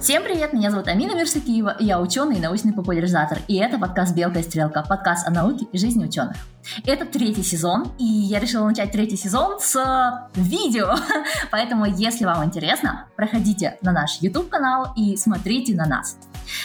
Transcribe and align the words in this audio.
Всем 0.00 0.24
привет, 0.24 0.52
меня 0.52 0.72
зовут 0.72 0.88
Амина 0.88 1.14
Мирсакиева, 1.14 1.76
я 1.78 2.00
ученый 2.00 2.38
и 2.38 2.40
научный 2.40 2.72
популяризатор, 2.72 3.38
и 3.46 3.54
это 3.54 3.78
подкаст 3.78 4.16
«Белка 4.16 4.40
и 4.40 4.42
стрелка», 4.42 4.82
подкаст 4.82 5.28
о 5.28 5.30
науке 5.30 5.66
и 5.70 5.78
жизни 5.78 6.04
ученых. 6.04 6.36
Это 6.84 7.06
третий 7.06 7.44
сезон, 7.44 7.92
и 8.00 8.04
я 8.04 8.40
решила 8.40 8.66
начать 8.66 8.90
третий 8.90 9.16
сезон 9.16 9.60
с 9.60 10.28
видео, 10.34 10.96
поэтому 11.52 11.84
если 11.84 12.24
вам 12.24 12.44
интересно, 12.44 13.06
проходите 13.14 13.78
на 13.82 13.92
наш 13.92 14.20
YouTube-канал 14.20 14.92
и 14.96 15.16
смотрите 15.16 15.76
на 15.76 15.86
нас. 15.86 16.18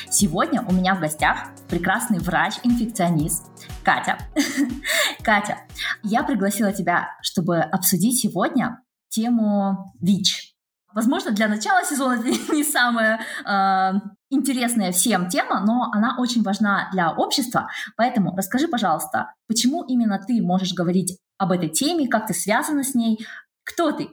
Сегодня 0.10 0.64
у 0.68 0.74
меня 0.74 0.96
в 0.96 1.00
гостях 1.00 1.50
прекрасный 1.70 2.18
врач-инфекционист 2.18 3.46
Катя. 3.84 4.18
Катя, 5.22 5.60
я 6.02 6.24
пригласила 6.24 6.74
тебя, 6.74 7.10
чтобы 7.22 7.60
обсудить 7.60 8.20
сегодня 8.20 8.82
тему 9.18 9.94
ВИЧ, 10.00 10.54
Возможно, 10.94 11.30
для 11.30 11.48
начала 11.48 11.84
сезона 11.84 12.20
это 12.20 12.30
не 12.56 12.64
самая 12.64 13.20
э, 13.46 14.00
интересная 14.32 14.92
всем 14.92 15.30
тема, 15.30 15.64
но 15.64 15.92
она 15.94 16.16
очень 16.18 16.42
важна 16.42 16.90
для 16.92 17.12
общества. 17.12 17.70
Поэтому 17.98 18.36
расскажи, 18.36 18.68
пожалуйста, 18.68 19.34
почему 19.48 19.84
именно 19.84 20.20
ты 20.20 20.42
можешь 20.42 20.74
говорить 20.74 21.20
об 21.38 21.52
этой 21.52 21.70
теме, 21.70 22.08
как 22.08 22.26
ты 22.26 22.34
связана 22.34 22.84
с 22.84 22.96
ней, 22.96 23.20
кто 23.64 23.92
ты? 23.92 24.10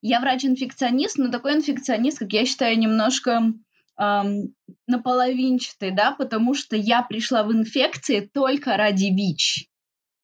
Я 0.00 0.20
врач-инфекционист, 0.20 1.18
но 1.18 1.28
такой 1.28 1.56
инфекционист, 1.56 2.20
как 2.20 2.32
я 2.32 2.46
считаю, 2.46 2.78
немножко 2.78 3.52
эм, 3.98 4.54
наполовинчатый, 4.86 5.90
да, 5.90 6.12
потому 6.12 6.54
что 6.54 6.76
я 6.76 7.02
пришла 7.02 7.42
в 7.42 7.52
инфекции 7.52 8.20
только 8.32 8.76
ради 8.76 9.06
ВИЧ. 9.06 9.68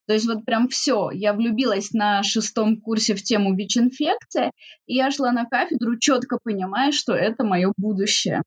То 0.07 0.13
есть 0.13 0.27
вот 0.27 0.45
прям 0.45 0.69
все. 0.69 1.11
Я 1.11 1.33
влюбилась 1.33 1.93
на 1.93 2.23
шестом 2.23 2.81
курсе 2.81 3.15
в 3.15 3.23
тему 3.23 3.55
ВИЧ-инфекция, 3.55 4.53
и 4.87 4.95
я 4.95 5.11
шла 5.11 5.33
на 5.33 5.47
кафедру, 5.47 5.99
четко 5.99 6.39
понимая, 6.43 6.93
что 6.93 7.15
это 7.15 7.45
мое 7.45 7.73
будущее. 7.77 8.43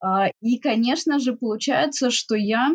А, 0.00 0.28
и, 0.40 0.58
конечно 0.58 1.18
же, 1.18 1.34
получается, 1.34 2.10
что 2.10 2.34
я 2.34 2.72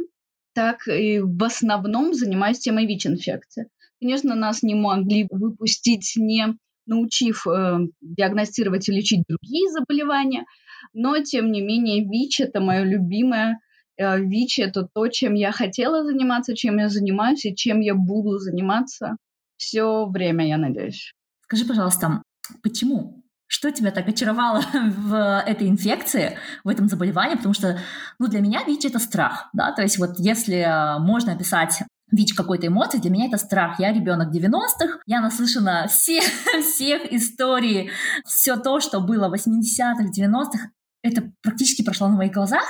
так 0.54 0.88
и 0.88 1.20
в 1.20 1.44
основном 1.44 2.14
занимаюсь 2.14 2.60
темой 2.60 2.86
ВИЧ-инфекции. 2.88 3.68
Конечно, 4.00 4.36
нас 4.36 4.64
не 4.64 4.76
могли 4.76 5.28
выпустить, 5.30 6.14
не 6.16 6.58
научив 6.86 7.46
э, 7.48 7.80
диагностировать 8.02 8.88
и 8.88 8.94
лечить 8.94 9.24
другие 9.28 9.70
заболевания, 9.72 10.46
но, 10.94 11.20
тем 11.20 11.52
не 11.52 11.62
менее, 11.62 12.08
ВИЧ– 12.08 12.40
это 12.42 12.60
мое 12.62 12.84
любимое 12.84 13.60
ВИЧ— 13.98 14.60
это 14.60 14.88
то, 14.94 15.08
чем 15.08 15.34
я 15.34 15.52
хотела 15.52 16.04
заниматься, 16.04 16.56
чем 16.56 16.78
я 16.78 16.90
занимаюсь 16.90 17.46
и 17.46 17.56
чем 17.56 17.80
я 17.80 17.96
буду 17.96 18.38
заниматься 18.38 19.18
все 19.58 20.06
время, 20.06 20.48
я 20.48 20.58
надеюсь. 20.58 21.14
Скажи, 21.44 21.66
пожалуйста, 21.66 22.22
почему? 22.62 23.24
Что 23.48 23.72
тебя 23.72 23.92
так 23.92 24.08
очаровало 24.08 24.62
в 24.74 25.44
этой 25.46 25.68
инфекции, 25.68 26.38
в 26.64 26.70
этом 26.70 26.88
заболевании? 26.88 27.36
Потому 27.36 27.54
что, 27.54 27.80
ну, 28.20 28.28
для 28.28 28.42
меня 28.42 28.64
ВИЧ— 28.66 28.86
это 28.86 29.00
страх, 29.00 29.50
да, 29.54 29.72
то 29.72 29.82
есть 29.82 29.98
вот 29.98 30.20
если 30.20 30.58
э, 30.58 31.00
можно 31.00 31.34
описать 31.34 31.82
ВИЧ 32.12 32.36
какой-то 32.36 32.68
эмоции, 32.68 33.00
для 33.00 33.10
меня 33.10 33.28
это 33.28 33.38
страх. 33.38 33.80
Я 33.80 33.92
ребенок 33.92 34.34
90-х, 34.34 35.00
я 35.06 35.22
наслышана 35.22 35.88
все, 35.90 36.22
всех 36.62 37.12
историй, 37.12 37.92
все 38.26 38.56
то, 38.58 38.80
что 38.80 39.02
было 39.02 39.30
в 39.30 39.34
80-х, 39.34 40.06
90-х, 40.06 40.70
это 41.04 41.32
практически 41.42 41.84
прошло 41.84 42.08
на 42.08 42.16
моих 42.16 42.32
глазах, 42.32 42.66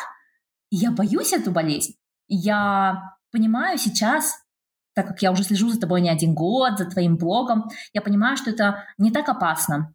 я 0.70 0.92
боюсь 0.92 1.34
эту 1.34 1.52
болезнь. 1.52 1.96
Я 2.28 3.14
понимаю 3.32 3.78
сейчас, 3.78 4.36
так 4.94 5.08
как 5.08 5.22
я 5.22 5.32
уже 5.32 5.44
слежу 5.44 5.70
за 5.70 5.80
тобой 5.80 6.02
не 6.02 6.10
один 6.10 6.34
год, 6.34 6.78
за 6.78 6.86
твоим 6.86 7.18
блогом, 7.18 7.70
я 7.94 8.02
понимаю, 8.02 8.38
что 8.38 8.50
это 8.50 8.84
не 8.98 9.12
так 9.12 9.30
опасно. 9.30 9.94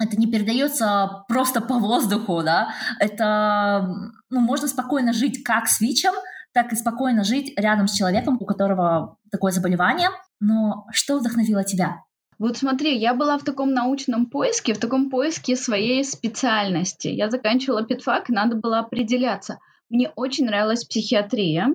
Это 0.00 0.16
не 0.16 0.30
передается 0.30 1.24
просто 1.26 1.60
по 1.60 1.78
воздуху, 1.78 2.42
да. 2.44 2.72
Это, 3.00 3.88
ну, 4.30 4.40
можно 4.40 4.68
спокойно 4.68 5.12
жить 5.12 5.42
как 5.42 5.66
с 5.66 5.80
ВИЧем, 5.80 6.14
так 6.52 6.72
и 6.72 6.76
спокойно 6.76 7.24
жить 7.24 7.52
рядом 7.58 7.88
с 7.88 7.92
человеком, 7.92 8.38
у 8.40 8.46
которого 8.46 9.16
такое 9.32 9.50
заболевание. 9.50 10.10
Но 10.40 10.86
что 10.92 11.18
вдохновило 11.18 11.64
тебя? 11.64 12.04
Вот 12.38 12.56
смотри, 12.56 12.96
я 12.96 13.14
была 13.14 13.36
в 13.38 13.42
таком 13.42 13.74
научном 13.74 14.26
поиске, 14.26 14.72
в 14.72 14.78
таком 14.78 15.10
поиске 15.10 15.56
своей 15.56 16.04
специальности. 16.04 17.08
Я 17.08 17.28
заканчивала 17.28 17.84
педфак, 17.84 18.28
надо 18.28 18.54
было 18.54 18.78
определяться– 18.78 19.58
мне 19.88 20.10
очень 20.16 20.46
нравилась 20.46 20.84
психиатрия, 20.84 21.68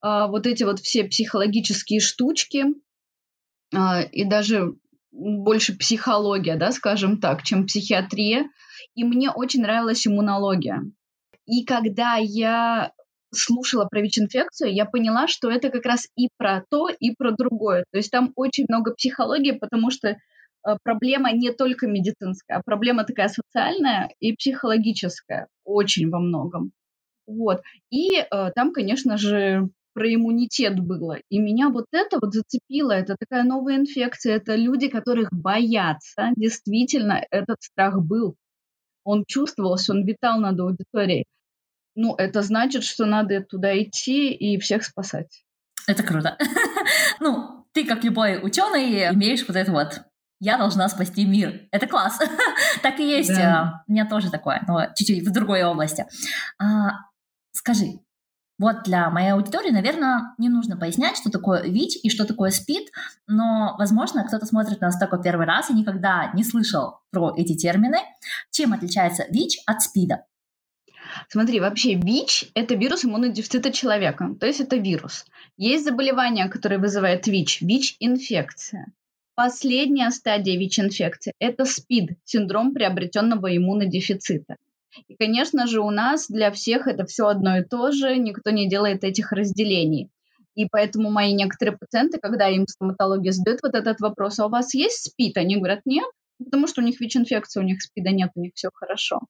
а, 0.00 0.28
вот 0.28 0.46
эти 0.46 0.64
вот 0.64 0.80
все 0.80 1.04
психологические 1.04 2.00
штучки, 2.00 2.64
а, 3.74 4.02
и 4.02 4.24
даже 4.24 4.74
больше 5.10 5.76
психология, 5.76 6.56
да, 6.56 6.72
скажем 6.72 7.20
так, 7.20 7.42
чем 7.42 7.66
психиатрия. 7.66 8.48
И 8.94 9.04
мне 9.04 9.30
очень 9.30 9.62
нравилась 9.62 10.06
иммунология. 10.06 10.82
И 11.46 11.64
когда 11.64 12.16
я 12.16 12.92
слушала 13.32 13.86
про 13.86 14.00
ВИЧ-инфекцию, 14.00 14.72
я 14.72 14.84
поняла, 14.84 15.26
что 15.26 15.50
это 15.50 15.70
как 15.70 15.84
раз 15.84 16.06
и 16.16 16.28
про 16.36 16.64
то, 16.70 16.88
и 16.88 17.14
про 17.16 17.32
другое. 17.32 17.84
То 17.90 17.98
есть 17.98 18.10
там 18.10 18.32
очень 18.36 18.66
много 18.68 18.94
психологии, 18.94 19.52
потому 19.52 19.90
что 19.90 20.16
а, 20.62 20.76
проблема 20.82 21.32
не 21.32 21.52
только 21.52 21.86
медицинская, 21.86 22.58
а 22.58 22.62
проблема 22.64 23.04
такая 23.04 23.28
социальная 23.28 24.10
и 24.20 24.34
психологическая, 24.34 25.48
очень 25.64 26.10
во 26.10 26.18
многом. 26.18 26.72
Вот. 27.28 27.60
И 27.90 28.16
э, 28.16 28.24
там, 28.54 28.72
конечно 28.72 29.18
же, 29.18 29.68
про 29.92 30.14
иммунитет 30.14 30.80
было. 30.80 31.18
И 31.28 31.38
меня 31.38 31.68
вот 31.68 31.86
это 31.92 32.18
вот 32.20 32.32
зацепило. 32.32 32.92
Это 32.92 33.16
такая 33.18 33.44
новая 33.44 33.76
инфекция. 33.76 34.36
Это 34.36 34.54
люди, 34.54 34.88
которых 34.88 35.28
боятся. 35.30 36.30
Действительно, 36.36 37.22
этот 37.30 37.58
страх 37.60 38.00
был. 38.00 38.36
Он 39.04 39.24
чувствовался, 39.26 39.92
он 39.92 40.04
витал 40.04 40.40
над 40.40 40.58
аудиторией. 40.58 41.26
Ну, 41.94 42.14
это 42.14 42.42
значит, 42.42 42.84
что 42.84 43.06
надо 43.06 43.42
туда 43.42 43.76
идти 43.80 44.32
и 44.32 44.58
всех 44.58 44.84
спасать. 44.84 45.44
Это 45.86 46.02
круто. 46.02 46.36
Ну, 47.20 47.66
ты, 47.72 47.84
как 47.84 48.04
любой 48.04 48.38
ученый, 48.40 49.12
имеешь 49.12 49.46
вот 49.48 49.56
это 49.56 49.72
вот 49.72 50.02
я 50.40 50.56
должна 50.56 50.88
спасти 50.88 51.24
мир. 51.24 51.62
Это 51.72 51.86
класс. 51.86 52.18
так 52.82 53.00
и 53.00 53.08
есть. 53.08 53.34
Да. 53.34 53.82
У 53.88 53.92
меня 53.92 54.06
тоже 54.06 54.30
такое, 54.30 54.62
но 54.68 54.86
чуть-чуть 54.94 55.26
в 55.26 55.32
другой 55.32 55.64
области. 55.64 56.06
А, 56.60 57.07
Скажи, 57.58 57.98
вот 58.60 58.84
для 58.84 59.10
моей 59.10 59.32
аудитории, 59.32 59.70
наверное, 59.70 60.32
не 60.38 60.48
нужно 60.48 60.76
пояснять, 60.76 61.16
что 61.16 61.28
такое 61.28 61.62
ВИЧ 61.64 61.98
и 62.04 62.08
что 62.08 62.24
такое 62.24 62.50
СПИД, 62.52 62.92
но, 63.26 63.74
возможно, 63.80 64.24
кто-то 64.24 64.46
смотрит 64.46 64.80
нас 64.80 64.96
только 64.96 65.18
первый 65.18 65.44
раз 65.44 65.68
и 65.68 65.74
никогда 65.74 66.30
не 66.34 66.44
слышал 66.44 67.00
про 67.10 67.34
эти 67.36 67.56
термины. 67.56 67.98
Чем 68.52 68.74
отличается 68.74 69.24
ВИЧ 69.28 69.62
от 69.66 69.82
СПИДа? 69.82 70.24
Смотри, 71.28 71.58
вообще 71.58 71.94
ВИЧ– 71.94 72.52
это 72.54 72.76
вирус 72.76 73.04
иммунодефицита 73.04 73.72
человека, 73.72 74.36
то 74.38 74.46
есть 74.46 74.60
это 74.60 74.76
вирус. 74.76 75.26
Есть 75.56 75.84
заболевание, 75.84 76.48
которое 76.48 76.78
вызывает 76.78 77.26
ВИЧ, 77.26 77.62
ВИЧ-инфекция. 77.62 78.86
Последняя 79.34 80.12
стадия 80.12 80.56
ВИЧ-инфекции– 80.56 81.32
это 81.40 81.64
СПИД, 81.64 82.18
синдром 82.24 82.72
приобретенного 82.72 83.56
иммунодефицита. 83.56 84.58
И, 85.06 85.16
конечно 85.16 85.66
же, 85.66 85.80
у 85.80 85.90
нас 85.90 86.28
для 86.28 86.50
всех 86.50 86.86
это 86.86 87.04
все 87.04 87.26
одно 87.26 87.58
и 87.58 87.64
то 87.64 87.90
же, 87.92 88.16
никто 88.16 88.50
не 88.50 88.68
делает 88.68 89.04
этих 89.04 89.32
разделений. 89.32 90.10
И 90.54 90.66
поэтому 90.66 91.10
мои 91.10 91.34
некоторые 91.34 91.78
пациенты, 91.78 92.18
когда 92.18 92.48
им 92.48 92.66
стоматология 92.66 93.32
задают 93.32 93.60
вот 93.62 93.74
этот 93.74 94.00
вопрос, 94.00 94.38
а 94.38 94.46
у 94.46 94.48
вас 94.48 94.74
есть 94.74 95.10
СПИД? 95.10 95.36
Они 95.36 95.56
говорят, 95.56 95.82
нет, 95.84 96.06
потому 96.42 96.66
что 96.66 96.80
у 96.80 96.84
них 96.84 97.00
ВИЧ-инфекция, 97.00 97.62
у 97.62 97.66
них 97.66 97.80
СПИДа 97.80 98.10
нет, 98.10 98.30
у 98.34 98.40
них 98.40 98.52
все 98.54 98.70
хорошо. 98.74 99.20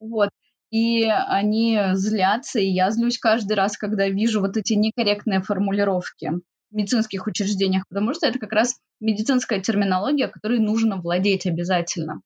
Вот. 0.00 0.30
И 0.70 1.04
они 1.04 1.78
злятся, 1.92 2.60
и 2.60 2.66
я 2.66 2.90
злюсь 2.90 3.18
каждый 3.18 3.52
раз, 3.52 3.76
когда 3.76 4.08
вижу 4.08 4.40
вот 4.40 4.56
эти 4.56 4.72
некорректные 4.72 5.42
формулировки 5.42 6.30
в 6.70 6.74
медицинских 6.74 7.26
учреждениях, 7.26 7.84
потому 7.88 8.14
что 8.14 8.26
это 8.26 8.38
как 8.38 8.52
раз 8.52 8.76
медицинская 9.00 9.60
терминология, 9.60 10.28
которой 10.28 10.58
нужно 10.58 10.96
владеть 10.96 11.46
обязательно. 11.46 12.22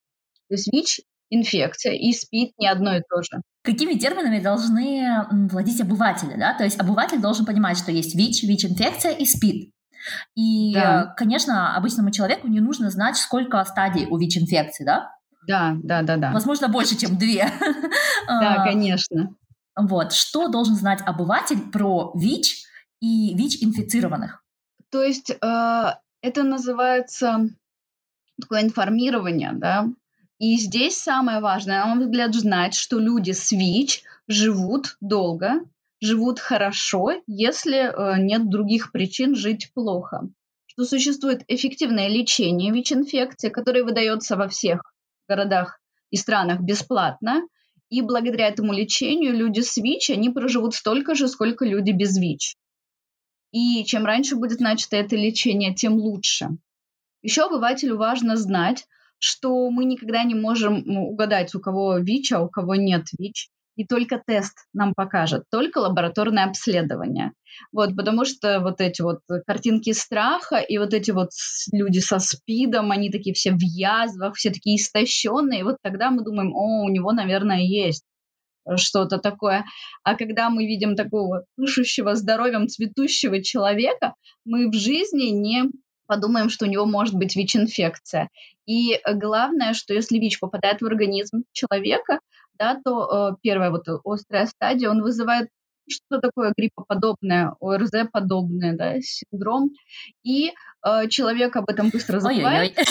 То 0.48 0.54
есть 0.54 0.72
ВИЧ 0.72 1.00
инфекция 1.30 1.92
и 1.92 2.12
СПИД 2.12 2.52
не 2.58 2.68
одно 2.68 2.96
и 2.96 3.02
то 3.08 3.22
же. 3.22 3.42
Какими 3.62 3.94
терминами 3.94 4.40
должны 4.40 5.26
владеть 5.50 5.80
обыватели? 5.80 6.34
Да? 6.38 6.54
То 6.56 6.64
есть 6.64 6.80
обыватель 6.80 7.20
должен 7.20 7.44
понимать, 7.44 7.78
что 7.78 7.92
есть 7.92 8.14
ВИЧ, 8.14 8.44
ВИЧ-инфекция 8.44 9.12
и 9.12 9.24
СПИД. 9.24 9.70
И, 10.34 10.72
да. 10.74 11.12
конечно, 11.16 11.76
обычному 11.76 12.10
человеку 12.10 12.48
не 12.48 12.60
нужно 12.60 12.90
знать, 12.90 13.16
сколько 13.16 13.62
стадий 13.64 14.06
у 14.06 14.16
ВИЧ-инфекции, 14.16 14.84
да? 14.84 15.10
Да, 15.46 15.76
да, 15.82 16.02
да, 16.02 16.16
да. 16.16 16.32
Возможно, 16.32 16.68
больше, 16.68 16.96
чем 16.96 17.18
две. 17.18 17.48
Да, 18.26 18.62
конечно. 18.64 19.34
Вот. 19.74 20.12
Что 20.12 20.48
должен 20.48 20.74
знать 20.74 21.00
обыватель 21.06 21.70
про 21.70 22.12
ВИЧ 22.14 22.64
и 23.00 23.34
ВИЧ-инфицированных? 23.34 24.42
То 24.90 25.02
есть 25.02 25.30
э, 25.30 25.84
это 26.20 26.42
называется 26.42 27.48
такое 28.40 28.62
информирование, 28.62 29.52
да, 29.54 29.86
и 30.38 30.56
здесь 30.56 30.96
самое 30.96 31.40
важное, 31.40 31.80
на 31.80 31.94
мой 31.94 32.04
взгляд, 32.04 32.34
знать, 32.34 32.74
что 32.74 32.98
люди 32.98 33.32
с 33.32 33.50
ВИЧ 33.50 34.04
живут 34.28 34.96
долго, 35.00 35.62
живут 36.00 36.38
хорошо, 36.38 37.12
если 37.26 37.76
э, 37.76 38.20
нет 38.22 38.48
других 38.48 38.92
причин 38.92 39.34
жить 39.34 39.72
плохо. 39.74 40.28
что 40.66 40.84
существует 40.84 41.42
эффективное 41.48 42.08
лечение 42.08 42.72
ВИЧ-инфекции, 42.72 43.48
которое 43.48 43.82
выдается 43.82 44.36
во 44.36 44.46
всех 44.46 44.82
городах 45.28 45.80
и 46.10 46.16
странах 46.16 46.60
бесплатно. 46.60 47.42
И 47.90 48.02
благодаря 48.02 48.48
этому 48.48 48.72
лечению 48.72 49.34
люди 49.34 49.60
с 49.60 49.76
ВИЧ, 49.76 50.10
они 50.10 50.30
проживут 50.30 50.74
столько 50.74 51.14
же, 51.14 51.26
сколько 51.26 51.64
люди 51.64 51.90
без 51.90 52.16
ВИЧ. 52.16 52.54
И 53.50 53.84
чем 53.84 54.04
раньше 54.04 54.36
будет 54.36 54.60
начато 54.60 54.96
это 54.96 55.16
лечение, 55.16 55.74
тем 55.74 55.94
лучше. 55.94 56.50
Еще 57.22 57.42
обывателю 57.42 57.96
важно 57.96 58.36
знать, 58.36 58.86
что 59.18 59.70
мы 59.70 59.84
никогда 59.84 60.22
не 60.24 60.34
можем 60.34 60.84
угадать, 60.96 61.54
у 61.54 61.60
кого 61.60 61.98
ВИЧ, 61.98 62.32
а 62.32 62.42
у 62.42 62.48
кого 62.48 62.74
нет 62.74 63.06
ВИЧ. 63.18 63.48
И 63.76 63.86
только 63.86 64.20
тест 64.26 64.66
нам 64.72 64.92
покажет, 64.92 65.44
только 65.52 65.78
лабораторное 65.78 66.46
обследование. 66.46 67.32
Вот, 67.70 67.94
потому 67.96 68.24
что 68.24 68.58
вот 68.58 68.80
эти 68.80 69.02
вот 69.02 69.20
картинки 69.46 69.92
страха 69.92 70.56
и 70.56 70.78
вот 70.78 70.92
эти 70.92 71.12
вот 71.12 71.30
люди 71.72 72.00
со 72.00 72.18
СПИДом, 72.18 72.90
они 72.90 73.08
такие 73.08 73.34
все 73.34 73.52
в 73.52 73.60
язвах, 73.60 74.34
все 74.34 74.50
такие 74.50 74.76
истощенные. 74.76 75.60
И 75.60 75.62
вот 75.62 75.76
тогда 75.80 76.10
мы 76.10 76.24
думаем, 76.24 76.56
о, 76.56 76.82
у 76.82 76.88
него, 76.88 77.12
наверное, 77.12 77.60
есть 77.60 78.02
что-то 78.76 79.18
такое. 79.18 79.64
А 80.02 80.16
когда 80.16 80.50
мы 80.50 80.66
видим 80.66 80.96
такого 80.96 81.44
пышущего 81.56 82.16
здоровьем, 82.16 82.66
цветущего 82.66 83.42
человека, 83.42 84.14
мы 84.44 84.68
в 84.68 84.74
жизни 84.74 85.26
не 85.26 85.70
подумаем, 86.08 86.48
что 86.48 86.64
у 86.64 86.68
него 86.68 86.86
может 86.86 87.14
быть 87.14 87.36
ВИЧ-инфекция. 87.36 88.28
И 88.66 88.98
главное, 89.14 89.74
что 89.74 89.94
если 89.94 90.18
ВИЧ 90.18 90.40
попадает 90.40 90.80
в 90.80 90.86
организм 90.86 91.44
человека, 91.52 92.18
да, 92.58 92.80
то 92.84 93.30
э, 93.32 93.36
первая 93.42 93.70
вот 93.70 93.84
острая 94.04 94.46
стадия, 94.46 94.90
он 94.90 95.02
вызывает 95.02 95.48
что 95.90 96.18
такое 96.20 96.52
гриппоподобное, 96.54 97.54
ОРЗ-подобное, 97.60 98.76
да, 98.76 99.00
синдром, 99.00 99.70
и 100.22 100.52
э, 100.84 101.08
человек 101.08 101.56
об 101.56 101.70
этом 101.70 101.90
быстро 101.90 102.20
забывает. 102.20 102.76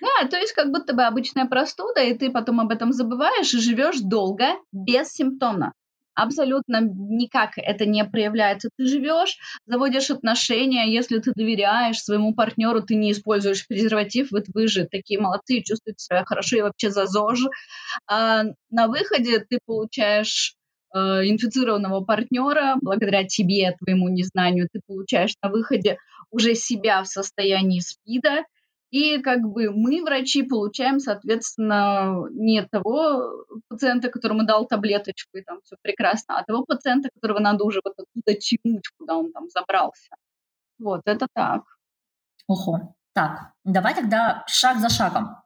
Да, 0.00 0.28
то 0.28 0.36
есть 0.36 0.52
как 0.52 0.72
будто 0.72 0.94
бы 0.94 1.04
обычная 1.04 1.46
простуда, 1.46 2.02
и 2.02 2.12
ты 2.18 2.30
потом 2.30 2.58
об 2.58 2.72
этом 2.72 2.92
забываешь 2.92 3.54
и 3.54 3.58
живешь 3.58 4.00
долго 4.00 4.46
без 4.72 5.12
симптома 5.12 5.74
абсолютно 6.14 6.80
никак 6.80 7.52
это 7.56 7.86
не 7.86 8.04
проявляется. 8.04 8.70
Ты 8.76 8.86
живешь, 8.86 9.36
заводишь 9.66 10.10
отношения, 10.10 10.92
если 10.92 11.18
ты 11.18 11.32
доверяешь 11.34 12.00
своему 12.00 12.34
партнеру, 12.34 12.82
ты 12.82 12.94
не 12.94 13.12
используешь 13.12 13.66
презерватив, 13.66 14.30
вот 14.30 14.44
вы 14.54 14.68
же 14.68 14.86
такие 14.90 15.20
молодцы 15.20 15.56
и 15.56 15.64
чувствуете 15.64 16.04
себя 16.04 16.24
хорошо 16.24 16.56
и 16.58 16.62
вообще 16.62 16.90
за 16.90 17.06
ЗОЖ. 17.06 17.46
А 18.08 18.44
на 18.70 18.88
выходе 18.88 19.40
ты 19.40 19.58
получаешь 19.64 20.54
э, 20.94 20.98
инфицированного 20.98 22.04
партнера, 22.04 22.76
благодаря 22.80 23.24
тебе, 23.24 23.74
твоему 23.78 24.08
незнанию, 24.08 24.68
ты 24.72 24.80
получаешь 24.86 25.34
на 25.42 25.50
выходе 25.50 25.98
уже 26.30 26.54
себя 26.54 27.02
в 27.02 27.08
состоянии 27.08 27.80
СПИДа, 27.80 28.44
и 28.92 29.22
как 29.22 29.40
бы 29.40 29.70
мы, 29.70 30.02
врачи, 30.02 30.42
получаем, 30.42 31.00
соответственно, 31.00 32.28
не 32.30 32.62
того 32.62 33.46
пациента, 33.68 34.10
которому 34.10 34.44
дал 34.44 34.66
таблеточку, 34.66 35.38
и 35.38 35.42
там 35.42 35.60
все 35.64 35.76
прекрасно, 35.80 36.38
а 36.38 36.44
того 36.44 36.64
пациента, 36.64 37.08
которого 37.14 37.40
надо 37.40 37.64
уже 37.64 37.80
вот 37.82 37.94
оттуда 37.96 38.38
тянуть, 38.38 38.86
куда 38.98 39.16
он 39.16 39.32
там 39.32 39.48
забрался. 39.48 40.14
Вот, 40.78 41.00
это 41.06 41.26
так. 41.32 41.62
Ого. 42.46 42.94
Так, 43.14 43.52
давай 43.64 43.94
тогда 43.94 44.44
шаг 44.46 44.78
за 44.78 44.90
шагом. 44.90 45.36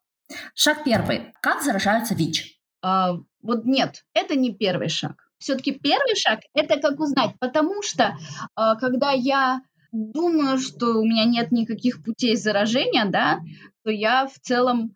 Шаг 0.55 0.83
первый. 0.85 1.33
Как 1.41 1.63
заражаются 1.63 2.17
ВИЧ? 2.17 2.61
А, 2.83 3.13
вот 3.43 3.65
нет, 3.65 4.05
это 4.13 4.35
не 4.35 4.55
первый 4.55 4.89
шаг. 4.89 5.31
Все-таки 5.39 5.71
первый 5.73 6.17
шаг– 6.17 6.41
это 6.55 6.81
как 6.81 6.99
узнать, 6.99 7.39
потому 7.39 7.81
что 7.83 8.17
а, 8.57 8.75
когда 8.75 9.13
я 9.13 9.61
думаю, 9.93 10.59
что 10.59 10.99
у 10.99 11.05
меня 11.05 11.25
нет 11.25 11.53
никаких 11.53 12.03
путей 12.03 12.37
заражения, 12.37 13.05
да, 13.07 13.41
то 13.85 13.91
я 13.91 14.27
в 14.27 14.39
целом 14.41 14.95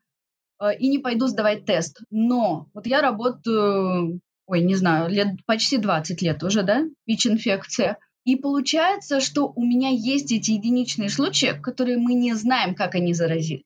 э, 0.60 0.76
и 0.78 0.88
не 0.88 0.98
пойду 0.98 1.26
сдавать 1.26 1.64
тест. 1.64 2.00
Но 2.10 2.66
вот 2.74 2.86
я 2.86 3.00
работаю, 3.00 4.20
ой, 4.46 4.60
не 4.60 4.74
знаю, 4.74 5.10
лет 5.10 5.28
почти 5.46 5.78
20 5.78 6.22
лет 6.22 6.42
уже, 6.42 6.62
да, 6.62 6.84
ВИЧ-инфекция. 7.06 7.98
И 8.24 8.36
получается, 8.36 9.20
что 9.20 9.50
у 9.54 9.64
меня 9.64 9.88
есть 9.88 10.30
эти 10.30 10.52
единичные 10.52 11.08
случаи, 11.08 11.58
которые 11.60 11.96
мы 11.96 12.14
не 12.14 12.34
знаем, 12.34 12.74
как 12.74 12.94
они 12.94 13.14
заразились. 13.14 13.64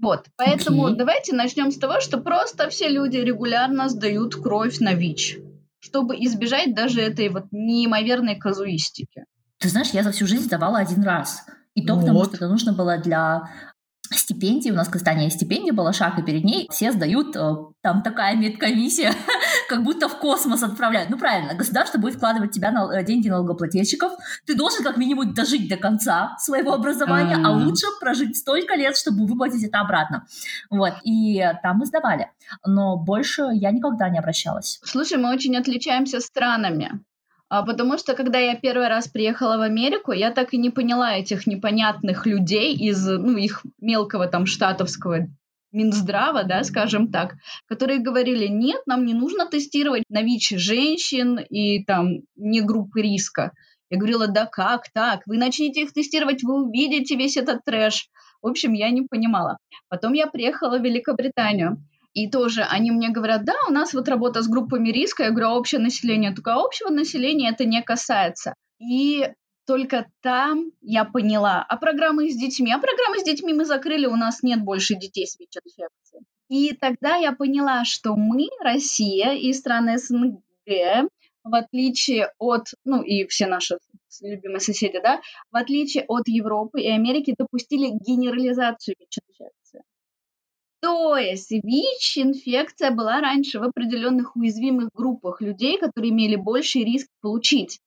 Вот, 0.00 0.26
поэтому 0.36 0.88
okay. 0.88 0.94
давайте 0.94 1.34
начнем 1.34 1.70
с 1.70 1.76
того, 1.76 2.00
что 2.00 2.18
просто 2.18 2.70
все 2.70 2.88
люди 2.88 3.18
регулярно 3.18 3.88
сдают 3.90 4.34
кровь 4.34 4.80
на 4.80 4.94
ВИЧ, 4.94 5.38
чтобы 5.78 6.16
избежать 6.16 6.74
даже 6.74 7.02
этой 7.02 7.28
вот 7.28 7.44
неимоверной 7.50 8.36
казуистики. 8.36 9.26
Ты 9.60 9.68
знаешь, 9.68 9.90
я 9.90 10.02
за 10.02 10.10
всю 10.10 10.26
жизнь 10.26 10.44
сдавала 10.44 10.78
один 10.78 11.02
раз. 11.02 11.44
И 11.74 11.86
то 11.86 11.94
вот. 11.94 12.00
потому, 12.00 12.24
что 12.24 12.36
это 12.36 12.48
нужно 12.48 12.72
было 12.72 12.98
для 12.98 13.42
стипендии. 14.10 14.70
У 14.70 14.74
нас 14.74 14.88
в 14.88 14.90
Казахстане 14.90 15.30
стипендия 15.30 15.72
была, 15.72 15.92
шаг, 15.92 16.18
и 16.18 16.22
перед 16.22 16.44
ней 16.44 16.68
все 16.70 16.92
сдают, 16.92 17.36
э, 17.36 17.54
там 17.80 18.02
такая 18.02 18.36
медкомиссия, 18.36 19.12
как 19.68 19.84
будто 19.84 20.08
в 20.08 20.18
космос 20.18 20.62
отправляют. 20.62 21.10
Ну, 21.10 21.18
правильно, 21.18 21.54
государство 21.54 21.98
будет 21.98 22.14
вкладывать 22.14 22.50
тебя 22.50 22.72
на 22.72 22.90
э, 22.92 23.04
деньги 23.04 23.28
налогоплательщиков. 23.28 24.12
Ты 24.46 24.56
должен 24.56 24.82
как 24.82 24.96
минимум 24.96 25.32
дожить 25.32 25.68
до 25.68 25.76
конца 25.76 26.36
своего 26.38 26.72
образования, 26.72 27.38
а 27.44 27.50
лучше 27.50 27.86
прожить 28.00 28.36
столько 28.36 28.74
лет, 28.74 28.96
чтобы 28.96 29.26
выплатить 29.26 29.62
это 29.62 29.80
обратно. 29.80 30.26
Вот, 30.70 30.94
и 31.04 31.44
там 31.62 31.78
мы 31.78 31.86
сдавали. 31.86 32.30
Но 32.66 32.96
больше 32.96 33.48
я 33.52 33.70
никогда 33.70 34.08
не 34.08 34.18
обращалась. 34.18 34.80
Слушай, 34.82 35.18
мы 35.18 35.32
очень 35.32 35.56
отличаемся 35.56 36.20
странами. 36.20 37.00
А 37.50 37.64
потому 37.64 37.98
что, 37.98 38.14
когда 38.14 38.38
я 38.38 38.54
первый 38.54 38.86
раз 38.86 39.08
приехала 39.08 39.56
в 39.56 39.62
Америку, 39.62 40.12
я 40.12 40.30
так 40.30 40.54
и 40.54 40.56
не 40.56 40.70
поняла 40.70 41.16
этих 41.16 41.48
непонятных 41.48 42.24
людей 42.24 42.76
из, 42.76 43.04
ну, 43.04 43.36
их 43.36 43.66
мелкого 43.80 44.28
там 44.28 44.46
штатовского 44.46 45.26
Минздрава, 45.72 46.44
да, 46.44 46.62
скажем 46.62 47.10
так, 47.10 47.34
которые 47.66 47.98
говорили, 47.98 48.46
нет, 48.46 48.82
нам 48.86 49.04
не 49.04 49.14
нужно 49.14 49.46
тестировать 49.46 50.04
на 50.08 50.22
ВИЧ 50.22 50.58
женщин 50.58 51.38
и 51.38 51.84
там 51.84 52.20
не 52.36 52.60
группы 52.60 53.02
риска. 53.02 53.52
Я 53.90 53.98
говорила, 53.98 54.28
да 54.28 54.46
как 54.46 54.84
так? 54.92 55.22
Вы 55.26 55.36
начнете 55.36 55.82
их 55.82 55.92
тестировать, 55.92 56.44
вы 56.44 56.66
увидите 56.66 57.16
весь 57.16 57.36
этот 57.36 57.64
трэш. 57.64 58.08
В 58.42 58.46
общем, 58.46 58.74
я 58.74 58.90
не 58.90 59.02
понимала. 59.02 59.58
Потом 59.88 60.12
я 60.12 60.28
приехала 60.28 60.78
в 60.78 60.84
Великобританию. 60.84 61.84
И 62.12 62.28
тоже 62.28 62.62
они 62.62 62.90
мне 62.90 63.10
говорят, 63.10 63.44
да, 63.44 63.54
у 63.68 63.72
нас 63.72 63.94
вот 63.94 64.08
работа 64.08 64.42
с 64.42 64.48
группами 64.48 64.90
риска. 64.90 65.24
Я 65.24 65.30
говорю, 65.30 65.48
а 65.48 65.56
общее 65.56 65.80
население? 65.80 66.34
Только 66.34 66.54
общего 66.54 66.88
населения 66.88 67.50
это 67.50 67.64
не 67.64 67.82
касается. 67.82 68.54
И 68.78 69.28
только 69.66 70.06
там 70.20 70.72
я 70.80 71.04
поняла, 71.04 71.64
а 71.68 71.76
программы 71.76 72.28
с 72.28 72.36
детьми? 72.36 72.72
А 72.72 72.78
программы 72.78 73.20
с 73.20 73.24
детьми 73.24 73.52
мы 73.52 73.64
закрыли, 73.64 74.06
у 74.06 74.16
нас 74.16 74.42
нет 74.42 74.62
больше 74.62 74.96
детей 74.96 75.26
с 75.26 75.38
ВИЧ-инфекцией. 75.38 76.24
И 76.48 76.74
тогда 76.74 77.14
я 77.14 77.30
поняла, 77.30 77.84
что 77.84 78.16
мы, 78.16 78.48
Россия 78.60 79.34
и 79.34 79.52
страны 79.52 79.98
СНГ, 79.98 81.08
в 81.44 81.54
отличие 81.54 82.32
от, 82.38 82.66
ну 82.84 83.02
и 83.02 83.26
все 83.28 83.46
наши 83.46 83.78
любимые 84.20 84.60
соседи, 84.60 85.00
да, 85.00 85.20
в 85.52 85.56
отличие 85.56 86.04
от 86.08 86.26
Европы 86.26 86.80
и 86.80 86.88
Америки, 86.88 87.34
допустили 87.38 87.90
генерализацию 87.90 88.96
ВИЧ-инфекции. 88.98 89.59
То 90.80 91.16
есть 91.16 91.50
ВИЧ-инфекция 91.50 92.90
была 92.90 93.20
раньше 93.20 93.58
в 93.58 93.64
определенных 93.64 94.34
уязвимых 94.34 94.88
группах 94.94 95.42
людей, 95.42 95.78
которые 95.78 96.10
имели 96.10 96.36
больший 96.36 96.84
риск 96.84 97.08
получить. 97.20 97.80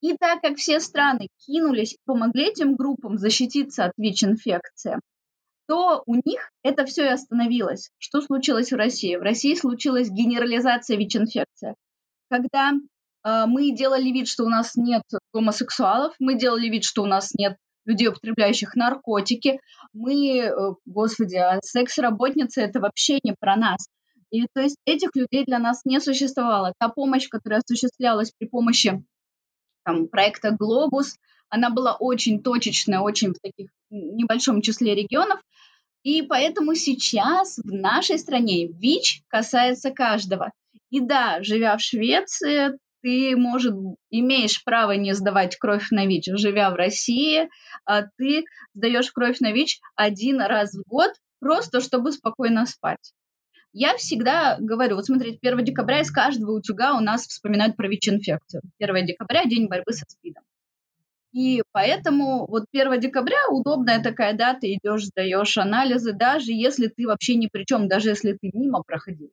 И 0.00 0.16
так 0.16 0.40
как 0.40 0.56
все 0.56 0.80
страны 0.80 1.28
кинулись 1.38 1.96
помогли 2.06 2.48
этим 2.48 2.74
группам 2.74 3.18
защититься 3.18 3.84
от 3.84 3.92
ВИЧ-инфекции, 3.98 4.98
то 5.68 6.02
у 6.06 6.16
них 6.16 6.50
это 6.64 6.84
все 6.86 7.04
и 7.04 7.08
остановилось. 7.08 7.90
Что 7.98 8.20
случилось 8.22 8.72
в 8.72 8.76
России? 8.76 9.14
В 9.14 9.22
России 9.22 9.54
случилась 9.54 10.10
генерализация 10.10 10.96
ВИЧ-инфекции. 10.96 11.76
Когда 12.28 12.72
э, 12.72 13.44
мы 13.46 13.70
делали 13.70 14.10
вид, 14.10 14.26
что 14.26 14.44
у 14.44 14.48
нас 14.48 14.74
нет 14.74 15.02
гомосексуалов, 15.32 16.14
мы 16.18 16.34
делали 16.34 16.68
вид, 16.68 16.82
что 16.82 17.02
у 17.02 17.06
нас 17.06 17.32
нет 17.34 17.56
людей, 17.84 18.08
употребляющих 18.08 18.74
наркотики. 18.74 19.60
Мы, 19.92 20.38
э, 20.38 20.74
господи, 20.84 21.36
а 21.36 21.60
секс-работницы— 21.62 22.60
это 22.62 22.80
вообще 22.80 23.18
не 23.22 23.34
про 23.38 23.56
нас. 23.56 23.88
И 24.30 24.46
то 24.52 24.60
есть 24.60 24.76
этих 24.84 25.10
людей 25.14 25.44
для 25.44 25.58
нас 25.58 25.82
не 25.84 26.00
существовало. 26.00 26.72
Та 26.78 26.88
помощь, 26.88 27.28
которая 27.28 27.60
осуществлялась 27.60 28.32
при 28.38 28.46
помощи 28.46 29.02
там, 29.84 30.08
проекта 30.08 30.52
«Глобус», 30.52 31.16
она 31.48 31.70
была 31.70 31.96
очень 31.96 32.42
точечная, 32.42 33.00
очень 33.00 33.32
в 33.34 33.40
таких 33.40 33.70
небольшом 33.90 34.62
числе 34.62 34.94
регионов. 34.94 35.40
И 36.04 36.22
поэтому 36.22 36.74
сейчас 36.76 37.58
в 37.58 37.72
нашей 37.72 38.18
стране 38.18 38.68
ВИЧ 38.68 39.22
касается 39.28 39.90
каждого. 39.90 40.52
И 40.90 41.00
да, 41.00 41.42
живя 41.42 41.76
в 41.76 41.80
Швеции, 41.80 42.78
ты, 43.02 43.36
может, 43.36 43.74
имеешь 44.10 44.62
право 44.64 44.92
не 44.92 45.14
сдавать 45.14 45.56
кровь 45.56 45.90
на 45.90 46.06
ВИЧ, 46.06 46.30
живя 46.34 46.70
в 46.70 46.74
России, 46.74 47.48
а 47.84 48.02
ты 48.16 48.44
сдаешь 48.74 49.10
кровь 49.12 49.40
на 49.40 49.52
ВИЧ 49.52 49.80
один 49.96 50.40
раз 50.40 50.74
в 50.74 50.82
год, 50.88 51.12
просто 51.38 51.80
чтобы 51.80 52.12
спокойно 52.12 52.66
спать. 52.66 53.12
Я 53.72 53.96
всегда 53.96 54.56
говорю, 54.58 54.96
вот 54.96 55.06
смотрите, 55.06 55.38
1 55.40 55.64
декабря 55.64 56.00
из 56.00 56.10
каждого 56.10 56.52
утюга 56.52 56.96
у 56.96 57.00
нас 57.00 57.26
вспоминают 57.26 57.76
про 57.76 57.88
ВИЧ-инфекцию. 57.88 58.62
1 58.80 59.06
декабря– 59.06 59.44
день 59.46 59.68
борьбы 59.68 59.92
со 59.92 60.04
СПИДом. 60.08 60.42
И 61.32 61.62
поэтому 61.70 62.46
вот 62.48 62.64
1 62.72 62.98
декабря 62.98 63.38
удобная 63.48 64.02
такая 64.02 64.34
дата, 64.36 64.66
идешь, 64.72 65.04
сдаешь 65.04 65.56
анализы, 65.56 66.12
даже 66.12 66.52
если 66.52 66.88
ты 66.88 67.06
вообще 67.06 67.36
ни 67.36 67.46
при 67.46 67.64
чем, 67.64 67.86
даже 67.86 68.08
если 68.08 68.32
ты 68.32 68.50
мимо 68.52 68.82
проходил. 68.82 69.30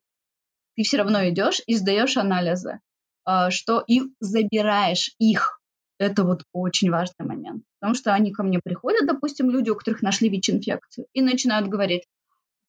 Ты 0.75 0.83
все 0.83 0.97
равно 0.97 1.27
идешь 1.27 1.59
и 1.65 1.75
сдаешь 1.75 2.17
анализы, 2.17 2.79
что 3.49 3.83
и 3.85 4.01
забираешь 4.19 5.11
их. 5.19 5.59
Это 5.99 6.23
вот 6.23 6.43
очень 6.53 6.91
важный 6.91 7.25
момент. 7.25 7.63
Потому 7.79 7.95
что 7.95 8.13
они 8.13 8.31
ко 8.31 8.43
мне 8.43 8.59
приходят, 8.63 9.07
допустим, 9.07 9.49
люди, 9.49 9.69
у 9.69 9.75
которых 9.75 10.01
нашли 10.01 10.29
ВИЧ-инфекцию, 10.29 11.07
и 11.13 11.21
начинают 11.21 11.67
говорить, 11.67 12.03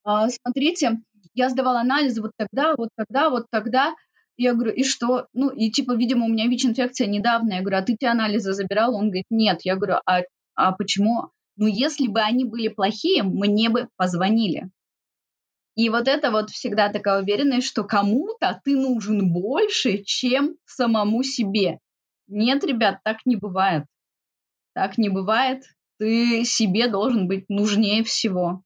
«А, 0.05 0.29
смотрите, 0.31 1.01
я 1.35 1.51
сдавала 1.51 1.81
анализы 1.81 2.23
вот 2.23 2.33
тогда, 2.37 2.75
вот 2.77 2.89
тогда, 2.97 3.31
вот 3.31 3.47
тогда, 3.51 3.95
я 4.39 4.55
говорю, 4.55 4.73
и 4.73 4.85
что? 4.85 5.27
Ну, 5.35 5.51
и 5.51 5.71
типа, 5.71 5.97
видимо, 5.97 6.25
у 6.25 6.29
меня 6.29 6.47
ВИЧ-инфекция 6.47 7.09
недавно. 7.09 7.55
Я 7.55 7.61
говорю, 7.61 7.79
а 7.79 7.83
ты 7.83 7.97
те 7.99 8.07
анализы 8.07 8.53
забирал? 8.53 8.95
Он 8.95 9.07
говорит, 9.07 9.27
нет. 9.31 9.61
Я 9.65 9.77
говорю, 9.77 9.97
а, 10.07 10.23
а 10.55 10.73
почему? 10.73 11.31
Ну, 11.57 11.67
если 11.67 12.07
бы 12.07 12.21
они 12.21 12.45
были 12.45 12.69
плохие, 12.69 13.25
мне 13.25 13.69
бы 13.69 13.89
позвонили. 13.97 14.71
И 15.79 15.91
вот 15.91 16.09
это 16.09 16.33
вот 16.33 16.51
всегда 16.51 16.89
такая 16.89 17.23
уверенность, 17.23 17.69
что 17.69 17.85
кому-то 17.85 18.61
ты 18.65 18.75
нужен 18.75 19.33
больше, 19.33 20.03
чем 20.03 20.57
самому 20.67 21.23
себе. 21.23 21.79
Нет, 22.27 22.65
ребят, 22.65 22.99
так 23.05 23.19
не 23.25 23.37
бывает. 23.37 23.85
Так 24.75 24.99
не 24.99 25.09
бывает. 25.09 25.63
Ты 26.01 26.45
себе 26.45 26.89
должен 26.89 27.29
быть 27.29 27.45
нужнее 27.49 28.03
всего. 28.03 28.65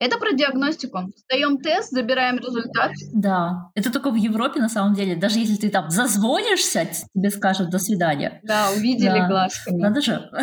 Это 0.00 0.16
про 0.18 0.32
диагностику. 0.32 1.10
Сдаем 1.24 1.58
тест, 1.58 1.90
забираем 1.90 2.38
результат. 2.38 2.92
Да, 3.12 3.70
это 3.74 3.92
только 3.92 4.10
в 4.10 4.14
Европе 4.14 4.60
на 4.60 4.68
самом 4.68 4.94
деле. 4.94 5.16
Даже 5.16 5.40
если 5.40 5.56
ты 5.56 5.70
там 5.70 5.90
зазвонишься, 5.90 6.86
тебе 7.14 7.30
скажут 7.30 7.70
«до 7.70 7.78
свидания». 7.78 8.40
Да, 8.44 8.70
увидели 8.76 9.18
да. 9.18 9.28
глазками. 9.28 9.80
Надо 9.80 10.00
же. 10.00 10.30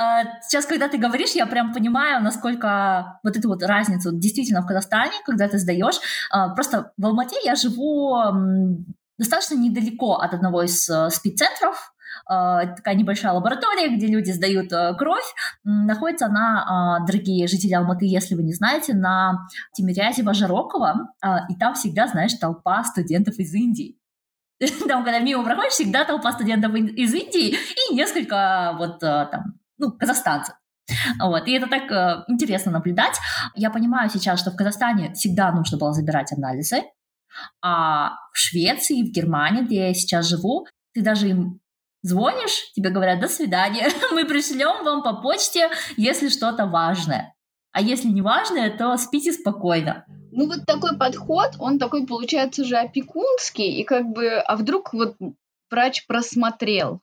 А, 0.00 0.40
сейчас, 0.42 0.64
когда 0.64 0.86
ты 0.86 0.96
говоришь, 0.96 1.32
я 1.32 1.44
прям 1.44 1.72
понимаю, 1.72 2.22
насколько 2.22 3.18
вот 3.24 3.36
эту 3.36 3.48
вот 3.48 3.64
разницу 3.64 4.12
действительно 4.12 4.62
в 4.62 4.66
Казахстане, 4.66 5.10
когда 5.26 5.48
ты 5.48 5.58
сдаешь. 5.58 5.96
А, 6.30 6.50
просто 6.50 6.92
в 6.96 7.04
Алмате 7.04 7.34
я 7.44 7.56
живу 7.56 8.16
достаточно 9.18 9.54
недалеко 9.56 10.14
от 10.14 10.34
одного 10.34 10.62
из 10.62 10.88
э, 10.88 11.10
спид-центров, 11.10 11.74
а, 11.74 11.97
такая 12.28 12.94
небольшая 12.94 13.32
лаборатория, 13.32 13.88
где 13.96 14.06
люди 14.06 14.30
сдают 14.30 14.70
э, 14.72 14.94
кровь. 14.94 15.24
Находится 15.64 16.26
она, 16.26 16.64
а, 16.66 17.06
дорогие 17.06 17.46
жители 17.46 17.72
Алматы, 17.72 18.04
если 18.04 18.34
вы 18.34 18.42
не 18.42 18.52
знаете, 18.52 18.94
на 18.94 19.46
Тимирязева 19.72 20.34
Жарокова, 20.34 21.08
а, 21.22 21.46
и 21.48 21.56
там 21.56 21.74
всегда, 21.74 22.06
знаешь, 22.06 22.34
толпа 22.34 22.84
студентов 22.84 23.38
из 23.38 23.54
Индии. 23.54 23.96
Там, 24.88 25.04
когда 25.04 25.20
мимо 25.20 25.44
проходишь, 25.44 25.72
всегда 25.72 26.04
толпа 26.04 26.32
студентов 26.32 26.74
из 26.74 27.14
Индии 27.14 27.54
и 27.90 27.94
несколько 27.94 28.74
вот 28.76 29.02
э, 29.02 29.28
там, 29.30 29.54
ну, 29.78 29.92
казахстанцев. 29.92 30.54
Вот. 31.20 31.46
И 31.46 31.52
это 31.52 31.68
так 31.68 31.90
э, 31.92 32.24
интересно 32.28 32.72
наблюдать. 32.72 33.16
Я 33.54 33.70
понимаю 33.70 34.10
сейчас, 34.10 34.40
что 34.40 34.50
в 34.50 34.56
Казахстане 34.56 35.12
всегда 35.14 35.52
нужно 35.52 35.78
было 35.78 35.92
забирать 35.92 36.32
анализы, 36.32 36.82
а 37.62 38.16
в 38.32 38.38
Швеции, 38.38 39.02
в 39.02 39.12
Германии, 39.12 39.62
где 39.62 39.88
я 39.88 39.94
сейчас 39.94 40.26
живу, 40.28 40.66
ты 40.92 41.02
даже 41.02 41.28
им 41.28 41.60
Звонишь, 42.08 42.72
тебе 42.72 42.88
говорят 42.88 43.20
«до 43.20 43.28
свидания», 43.28 43.90
мы 44.12 44.24
пришлем 44.24 44.82
вам 44.82 45.02
по 45.02 45.20
почте, 45.20 45.68
если 45.98 46.30
что-то 46.30 46.64
важное. 46.64 47.34
А 47.72 47.82
если 47.82 48.08
не 48.08 48.22
важное, 48.22 48.74
то 48.74 48.96
спите 48.96 49.30
спокойно. 49.30 50.06
Ну 50.32 50.46
вот 50.46 50.64
такой 50.64 50.96
подход, 50.96 51.50
он 51.58 51.78
такой 51.78 52.06
получается 52.06 52.64
же 52.64 52.78
опекунский, 52.78 53.72
и 53.78 53.84
как 53.84 54.06
бы, 54.06 54.38
а 54.38 54.56
вдруг 54.56 54.94
вот 54.94 55.16
врач 55.70 56.06
просмотрел. 56.06 57.02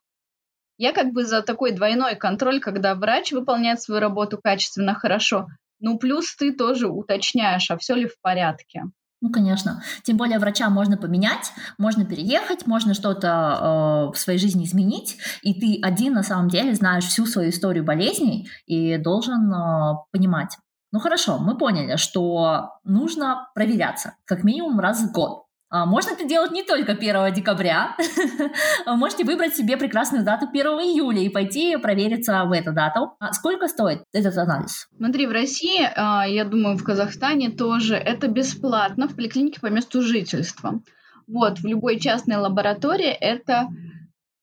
Я 0.80 0.92
как 0.92 1.12
бы 1.14 1.24
за 1.24 1.44
такой 1.44 1.72
двойной 1.72 2.16
контроль, 2.16 2.60
когда 2.60 2.96
врач 2.96 3.32
выполняет 3.32 3.80
свою 3.80 4.02
работу 4.02 4.40
качественно, 4.44 4.96
хорошо, 4.96 5.46
ну 5.80 6.00
плюс 6.00 6.36
ты 6.36 6.52
тоже 6.52 6.88
уточняешь, 6.88 7.70
а 7.70 7.78
все 7.78 7.94
ли 7.94 8.08
в 8.08 8.20
порядке. 8.22 8.86
Ну, 9.22 9.32
конечно. 9.32 9.82
Тем 10.04 10.18
более 10.18 10.40
врача 10.40 10.70
можно 10.70 10.98
поменять, 10.98 11.52
можно 11.78 12.06
переехать, 12.06 12.68
можно 12.68 12.94
что-то 12.94 14.10
э, 14.10 14.14
в 14.14 14.20
своей 14.20 14.38
жизни 14.38 14.66
изменить, 14.66 15.18
и 15.42 15.54
ты 15.54 15.80
один 15.82 16.14
на 16.14 16.24
самом 16.24 16.50
деле 16.50 16.76
знаешь 16.76 17.06
всю 17.06 17.26
свою 17.26 17.50
историю 17.50 17.84
болезней 17.84 18.50
и 18.66 18.98
должен 18.98 19.52
э, 19.52 19.96
понимать. 20.12 20.58
Ну 20.92 21.00
хорошо, 21.00 21.40
мы 21.40 21.58
поняли, 21.58 21.96
что 21.98 22.72
нужно 22.84 23.50
проверяться 23.56 24.16
как 24.26 24.44
минимум 24.44 24.80
раз 24.80 25.02
в 25.02 25.12
год. 25.12 25.45
А, 25.76 25.86
можно 25.86 26.12
это 26.12 26.24
делать 26.24 26.52
не 26.52 26.64
только 26.64 26.94
1 26.94 27.34
декабря. 27.34 27.98
Можете 28.86 29.26
выбрать 29.26 29.58
себе 29.58 29.76
прекрасную 29.76 30.24
дату 30.24 30.48
1 30.48 30.66
июля 30.68 31.22
и 31.22 31.28
пойти 31.28 31.76
провериться 31.76 32.46
в 32.46 32.54
эту 32.54 32.72
дату. 32.72 33.12
А 33.20 33.34
сколько 33.34 33.68
стоит 33.68 34.04
этот 34.14 34.38
анализ? 34.38 34.88
Смотри, 34.96 35.28
в 35.28 35.32
России, 35.32 35.82
а, 35.98 36.26
я 36.26 36.46
думаю, 36.46 36.78
в 36.78 36.84
Казахстане 36.86 37.50
тоже 37.50 37.96
это 37.96 38.30
бесплатно 38.30 39.10
в 39.10 39.18
поликлинике 39.18 39.60
по 39.60 39.66
месту 39.66 40.02
жительства. 40.02 40.80
Вот, 41.28 41.60
в 41.60 41.66
любой 41.66 42.00
частной 42.00 42.38
лаборатории 42.38 43.10
это 43.10 43.68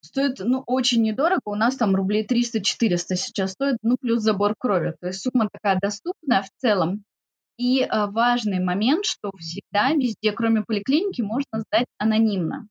стоит, 0.03 0.39
ну, 0.41 0.62
очень 0.67 1.01
недорого. 1.01 1.41
У 1.47 1.55
нас 1.55 1.77
там 1.77 1.97
рублей 1.97 2.27
300-400 2.27 3.17
сейчас 3.17 3.53
стоит, 3.53 3.79
ну, 3.83 3.97
плюс 3.99 4.21
забор 4.21 4.55
крови. 4.59 4.97
То 5.01 5.07
есть 5.07 5.23
сумма 5.23 5.49
такая 5.51 5.79
доступная 5.81 6.43
в 6.43 6.51
целом. 6.61 7.05
И 7.62 7.81
а, 7.85 8.09
важный 8.09 8.59
момент, 8.59 9.04
что 9.04 9.31
всегда 9.38 9.92
везде, 9.92 10.33
кроме 10.33 10.62
поликлиники, 10.62 11.23
можно 11.23 11.61
сдать 11.61 11.87
анонимно. 11.97 12.66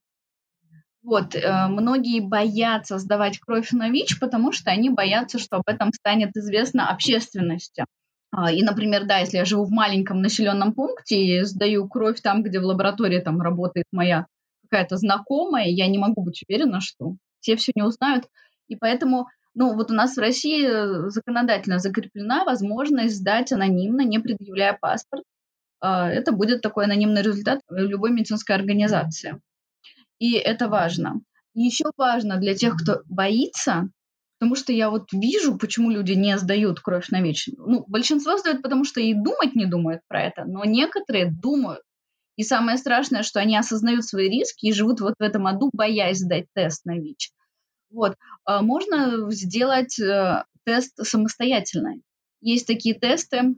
Вот, 1.02 1.34
э, 1.34 1.66
многие 1.68 2.20
боятся 2.20 2.98
сдавать 2.98 3.38
кровь 3.38 3.72
на 3.72 3.88
ВИЧ, 3.88 4.20
потому 4.20 4.52
что 4.52 4.70
они 4.70 4.90
боятся, 4.90 5.38
что 5.38 5.56
об 5.56 5.62
этом 5.66 5.94
станет 5.94 6.36
известно 6.36 6.90
общественности. 6.90 7.86
А, 8.30 8.52
и, 8.52 8.62
например, 8.62 9.06
да, 9.06 9.20
если 9.20 9.38
я 9.38 9.46
живу 9.46 9.64
в 9.64 9.70
маленьком 9.70 10.20
населенном 10.20 10.74
пункте 10.74 11.16
и 11.16 11.42
сдаю 11.44 11.88
кровь 11.88 12.20
там, 12.20 12.42
где 12.42 12.60
в 12.60 12.64
лаборатории 12.64 13.20
там 13.20 13.40
работает 13.40 13.86
моя 13.92 14.26
какая-то 14.68 14.98
знакомая, 14.98 15.68
я 15.68 15.86
не 15.86 15.96
могу 15.96 16.22
быть 16.22 16.44
уверена, 16.46 16.80
что 16.82 17.16
все 17.40 17.56
все 17.56 17.72
не 17.74 17.82
узнают. 17.82 18.26
И 18.68 18.76
поэтому 18.76 19.26
ну, 19.54 19.74
вот 19.74 19.90
у 19.90 19.94
нас 19.94 20.16
в 20.16 20.20
России 20.20 20.66
э, 20.66 21.10
законодательно 21.10 21.78
закреплена 21.78 22.44
возможность 22.44 23.16
сдать 23.16 23.52
анонимно, 23.52 24.02
не 24.02 24.18
предъявляя 24.18 24.76
паспорт. 24.80 25.24
А, 25.80 26.08
это 26.08 26.32
будет 26.32 26.62
такой 26.62 26.84
анонимный 26.84 27.22
результат 27.22 27.60
любой 27.68 28.12
медицинской 28.12 28.56
организации. 28.56 29.40
И 30.18 30.34
это 30.34 30.68
важно. 30.68 31.20
еще 31.54 31.84
важно 31.96 32.38
для 32.38 32.54
тех, 32.54 32.76
кто 32.76 33.02
боится, 33.06 33.88
потому 34.38 34.54
что 34.54 34.72
я 34.72 34.88
вот 34.88 35.12
вижу, 35.12 35.58
почему 35.58 35.90
люди 35.90 36.12
не 36.12 36.38
сдают 36.38 36.80
кровь 36.80 37.08
на 37.10 37.20
ВИЧ. 37.20 37.50
Ну, 37.58 37.84
большинство 37.88 38.38
сдают, 38.38 38.62
потому 38.62 38.84
что 38.84 39.00
и 39.00 39.12
думать 39.12 39.54
не 39.54 39.66
думают 39.66 40.00
про 40.08 40.22
это, 40.22 40.44
но 40.44 40.64
некоторые 40.64 41.30
думают. 41.30 41.82
И 42.36 42.44
самое 42.44 42.78
страшное, 42.78 43.22
что 43.22 43.40
они 43.40 43.58
осознают 43.58 44.04
свои 44.04 44.30
риски 44.30 44.66
и 44.66 44.72
живут 44.72 45.00
вот 45.00 45.14
в 45.18 45.22
этом 45.22 45.46
аду, 45.46 45.68
боясь 45.72 46.20
сдать 46.20 46.46
тест 46.54 46.86
на 46.86 46.98
ВИЧ. 46.98 47.32
Вот. 47.92 48.16
А 48.44 48.62
можно 48.62 49.30
сделать 49.30 49.98
э, 50.00 50.44
тест 50.64 50.94
самостоятельно. 51.06 51.94
Есть 52.40 52.66
такие 52.66 52.98
тесты 52.98 53.54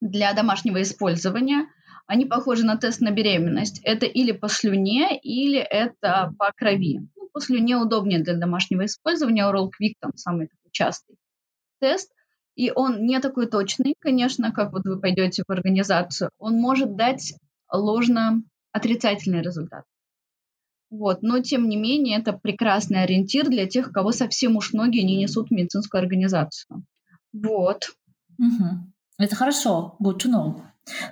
для 0.00 0.32
домашнего 0.32 0.80
использования. 0.82 1.66
Они 2.06 2.24
похожи 2.24 2.64
на 2.64 2.76
тест 2.76 3.00
на 3.00 3.10
беременность. 3.10 3.80
Это 3.84 4.06
или 4.06 4.32
по 4.32 4.48
слюне, 4.48 5.18
или 5.18 5.58
это 5.58 6.32
по 6.38 6.52
крови. 6.56 7.00
Ну, 7.16 7.28
по 7.32 7.40
слюне 7.40 7.76
удобнее 7.76 8.20
для 8.20 8.34
домашнего 8.36 8.86
использования. 8.86 9.42
Oral 9.42 9.66
Quick 9.66 9.94
там 10.00 10.16
самый 10.16 10.46
такой 10.46 10.70
частый 10.70 11.16
тест. 11.80 12.12
И 12.54 12.70
он 12.70 13.06
не 13.06 13.18
такой 13.20 13.46
точный, 13.46 13.94
конечно, 13.98 14.52
как 14.52 14.72
вот 14.72 14.84
вы 14.84 15.00
пойдете 15.00 15.44
в 15.46 15.50
организацию. 15.50 16.30
Он 16.38 16.54
может 16.54 16.96
дать 16.96 17.34
ложно 17.72 18.42
отрицательный 18.72 19.42
результат. 19.42 19.84
Вот. 20.90 21.22
Но, 21.22 21.38
тем 21.40 21.68
не 21.68 21.76
менее, 21.76 22.18
это 22.18 22.32
прекрасный 22.32 23.02
ориентир 23.04 23.48
для 23.48 23.66
тех, 23.66 23.92
кого 23.92 24.12
совсем 24.12 24.56
уж 24.56 24.72
ноги 24.72 24.98
не 24.98 25.16
несут 25.16 25.48
в 25.48 25.52
медицинскую 25.52 26.00
организацию. 26.00 26.84
Вот. 27.32 27.90
Угу. 28.38 28.92
Это 29.18 29.36
хорошо. 29.36 29.96
Good 30.02 30.18
to 30.18 30.30
know. 30.30 30.62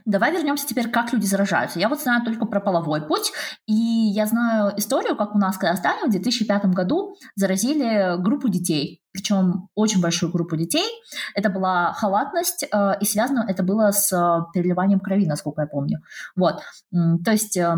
Давай 0.04 0.32
вернемся 0.32 0.66
теперь, 0.66 0.90
как 0.90 1.12
люди 1.12 1.26
заражаются. 1.26 1.78
Я 1.78 1.88
вот 1.88 2.00
знаю 2.00 2.25
только 2.25 2.47
про 2.47 2.61
половой 2.61 3.06
путь, 3.06 3.32
и 3.66 3.73
я 3.75 4.26
знаю 4.26 4.73
историю, 4.76 5.16
как 5.16 5.35
у 5.35 5.38
нас 5.38 5.56
в 5.56 5.58
Казахстане 5.58 6.06
в 6.06 6.11
2005 6.11 6.66
году 6.66 7.16
заразили 7.37 8.20
группу 8.20 8.49
детей, 8.49 9.02
причем 9.12 9.68
очень 9.75 10.00
большую 10.00 10.32
группу 10.32 10.56
детей. 10.56 10.87
Это 11.35 11.50
была 11.50 11.92
халатность, 11.92 12.64
э, 12.64 12.92
и 13.00 13.04
связано 13.04 13.44
это 13.47 13.62
было 13.62 13.90
с 13.92 14.12
э, 14.12 14.44
переливанием 14.52 15.00
крови, 15.00 15.26
насколько 15.26 15.62
я 15.62 15.66
помню. 15.66 16.00
Вот, 16.35 16.61
то 16.90 17.30
есть 17.30 17.56
э, 17.56 17.76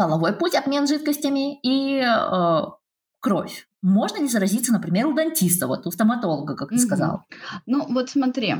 половой 0.00 0.32
путь, 0.32 0.54
обмен 0.54 0.86
жидкостями 0.86 1.60
и 1.60 2.00
э, 2.00 2.60
кровь. 3.20 3.68
Можно 3.82 4.22
ли 4.22 4.28
заразиться, 4.28 4.72
например, 4.72 5.06
у 5.06 5.12
дантиста, 5.12 5.66
вот 5.66 5.86
у 5.86 5.90
стоматолога, 5.90 6.56
как 6.56 6.70
ты 6.70 6.76
угу. 6.76 6.82
сказал? 6.82 7.24
Ну, 7.66 7.86
вот 7.86 8.08
смотри, 8.08 8.54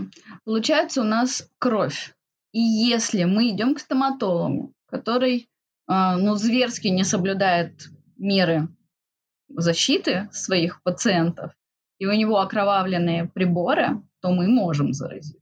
получается 0.45 1.01
у 1.01 1.05
нас 1.05 1.49
кровь. 1.59 2.15
И 2.53 2.61
если 2.61 3.25
мы 3.25 3.49
идем 3.49 3.75
к 3.75 3.79
стоматологу, 3.79 4.75
который, 4.85 5.49
э, 5.89 6.17
ну, 6.19 6.35
зверски 6.35 6.89
не 6.89 7.05
соблюдает 7.05 7.89
меры 8.19 8.69
защиты 9.49 10.29
своих 10.33 10.83
пациентов, 10.83 11.53
и 11.99 12.05
у 12.05 12.13
него 12.13 12.39
окровавленные 12.39 13.31
приборы, 13.33 14.03
то 14.21 14.31
мы 14.31 14.47
можем 14.47 14.93
заразиться. 14.93 15.40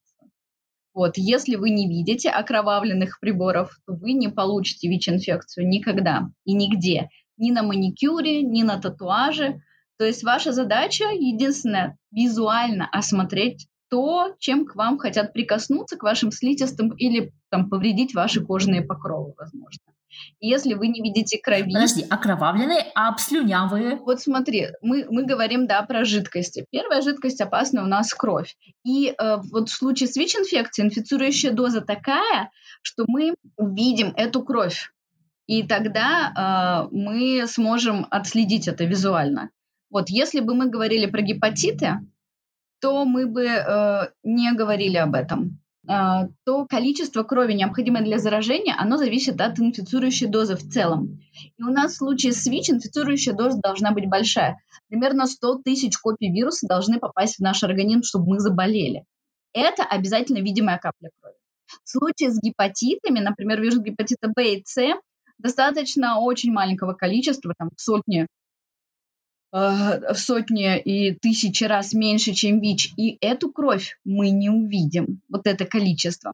Вот, 0.99 1.13
если 1.17 1.55
вы 1.55 1.71
не 1.71 1.87
видите 1.87 2.29
окровавленных 2.29 3.21
приборов, 3.21 3.71
то 3.87 3.93
вы 3.93 4.15
не 4.15 4.27
получите 4.27 4.89
ВИЧ-инфекцию 4.89 5.69
никогда 5.69 6.29
и 6.45 6.55
нигде. 6.55 7.09
Ни 7.37 7.53
на 7.53 7.63
маникюре, 7.63 8.43
ни 8.43 8.65
на 8.65 8.81
татуаже. 8.81 9.63
То 9.97 10.05
есть 10.05 10.25
ваша 10.25 10.51
задача 10.51 11.05
единственная– 11.13 11.97
визуально 12.11 12.89
осмотреть 12.91 13.69
то, 13.89 14.35
чем 14.41 14.67
к 14.67 14.75
вам 14.75 14.99
хотят 14.99 15.33
прикоснуться, 15.33 15.97
к 15.97 16.03
вашим 16.03 16.33
слизистым 16.33 16.91
или 16.97 17.33
там, 17.49 17.71
повредить 17.71 18.13
ваши 18.13 18.45
кожные 18.45 18.83
покровы, 18.83 19.35
возможно. 19.39 19.85
Если 20.41 20.75
вы 20.75 20.89
не 20.89 21.01
видите 21.03 21.39
крови... 21.39 21.73
Подожди, 21.73 22.05
окровавленные, 22.09 22.87
а 22.95 23.09
обслюнявые? 23.09 23.97
Вот 23.97 24.21
смотри, 24.21 24.69
мы, 24.83 25.07
мы 25.11 25.25
говорим, 25.25 25.67
да, 25.67 25.83
про 25.83 26.05
жидкости. 26.05 26.67
Первая 26.71 27.03
жидкость 27.03 27.41
опасна 27.41 27.83
у 27.83 27.87
нас 27.87 28.13
кровь. 28.15 28.57
И 28.85 29.09
э, 29.09 29.37
вот 29.51 29.69
в 29.69 29.73
случае 29.73 30.09
с 30.09 30.17
ВИЧ-инфекцией 30.17 30.89
инфицирующая 30.89 31.53
доза 31.53 31.81
такая, 31.81 32.51
что 32.83 33.05
мы 33.07 33.35
увидим 33.57 34.13
эту 34.17 34.43
кровь. 34.43 34.93
И 35.47 35.63
тогда 35.63 36.87
э, 36.91 36.95
мы 36.95 37.47
сможем 37.47 38.07
отследить 38.11 38.69
это 38.69 38.85
визуально. 38.85 39.51
Вот 39.91 40.11
если 40.11 40.41
бы 40.41 40.55
мы 40.55 40.69
говорили 40.69 41.07
про 41.07 41.23
гепатиты, 41.23 42.01
то 42.81 43.05
мы 43.05 43.27
бы 43.27 43.45
э, 43.45 44.09
не 44.23 44.53
говорили 44.53 44.97
об 44.97 45.15
этом. 45.15 45.61
А, 45.91 46.27
то 46.45 46.67
количество 46.67 47.23
крови, 47.23 47.55
необходимое 47.55 48.05
для 48.05 48.19
заражения, 48.19 48.77
оно 48.79 48.99
зависит 48.99 49.41
от 49.41 49.59
инфицирующей 49.59 50.27
дозы 50.27 50.55
в 50.55 50.69
целом. 50.69 51.19
И 51.57 51.63
у 51.63 51.71
нас 51.71 51.93
в 51.93 51.97
случае 51.97 52.33
с 52.33 52.47
ВИЧ 52.47 52.71
инфицирующая 52.71 53.33
доза 53.33 53.59
должна 53.59 53.93
быть 53.93 54.07
большая. 54.07 54.59
Примерно 54.89 55.27
100 55.27 55.63
тысяч 55.65 55.97
копий 55.97 56.31
вируса 56.31 56.67
должны 56.69 56.99
попасть 56.99 57.37
в 57.37 57.41
наш 57.41 57.63
организм, 57.63 58.03
чтобы 58.03 58.29
мы 58.29 58.39
заболели. 58.39 59.05
Это 59.55 59.83
обязательно 59.83 60.39
видимая 60.39 60.77
капля 60.77 61.09
крови. 61.21 61.37
В 61.85 61.89
случае 61.89 62.33
с 62.33 62.41
гепатитами, 62.41 63.21
например, 63.21 63.61
вирус 63.61 63.79
гепатита 63.79 64.29
Б 64.29 64.57
и 64.57 64.63
С, 64.67 64.95
достаточно 65.39 66.21
очень 66.21 66.53
маленького 66.53 66.93
количества, 66.93 67.55
там 67.57 67.71
сотни 67.79 68.27
в 69.51 70.15
сотни 70.15 70.79
и 70.79 71.15
тысячи 71.15 71.65
раз 71.65 71.95
меньше, 71.95 72.33
чем 72.33 72.61
ВИЧ, 72.61 72.93
и 72.97 73.17
эту 73.21 73.51
кровь 73.51 73.99
мы 74.05 74.31
не 74.31 74.51
увидим, 74.51 75.23
вот 75.29 75.47
это 75.47 75.65
количество. 75.65 76.33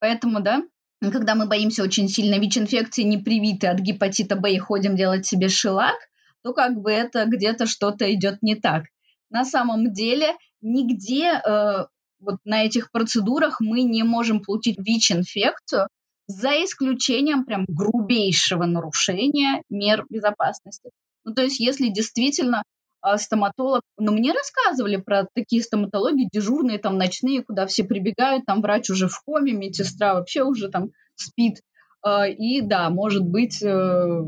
Поэтому, 0.00 0.40
да, 0.40 0.62
когда 1.00 1.34
мы 1.34 1.46
боимся 1.46 1.82
очень 1.82 2.08
сильно 2.08 2.40
ВИЧ-инфекции, 2.40 3.02
не 3.02 3.18
привиты 3.18 3.68
от 3.68 3.78
гепатита 3.78 4.36
Б 4.36 4.52
и 4.52 4.58
ходим 4.58 4.96
делать 4.96 5.26
себе 5.26 5.48
шелак, 5.48 5.96
то 6.42 6.52
как 6.52 6.80
бы 6.80 6.90
это 6.90 7.24
где-то 7.26 7.66
что-то 7.66 8.12
идет 8.12 8.42
не 8.42 8.56
так. 8.56 8.84
На 9.30 9.44
самом 9.44 9.92
деле 9.92 10.34
нигде 10.60 11.40
э, 11.44 11.86
вот 12.20 12.36
на 12.44 12.64
этих 12.64 12.90
процедурах 12.90 13.60
мы 13.60 13.82
не 13.82 14.02
можем 14.02 14.40
получить 14.40 14.78
ВИЧ-инфекцию, 14.78 15.88
за 16.28 16.50
исключением 16.64 17.44
прям 17.44 17.64
грубейшего 17.68 18.64
нарушения 18.64 19.62
мер 19.70 20.04
безопасности. 20.10 20.90
Ну, 21.26 21.34
то 21.34 21.42
есть, 21.42 21.58
если 21.58 21.88
действительно 21.88 22.62
а, 23.02 23.18
стоматолог, 23.18 23.82
ну, 23.98 24.12
мне 24.12 24.32
рассказывали 24.32 24.96
про 24.96 25.26
такие 25.34 25.60
стоматологии 25.60 26.28
дежурные, 26.32 26.78
там, 26.78 26.96
ночные, 26.96 27.42
куда 27.42 27.66
все 27.66 27.82
прибегают, 27.82 28.46
там 28.46 28.62
врач 28.62 28.90
уже 28.90 29.08
в 29.08 29.20
коме, 29.24 29.52
медсестра 29.52 30.14
вообще 30.14 30.44
уже 30.44 30.68
там 30.68 30.92
спит. 31.16 31.62
А, 32.00 32.28
и 32.28 32.60
да, 32.60 32.90
может 32.90 33.24
быть, 33.24 33.60
э, 33.60 34.22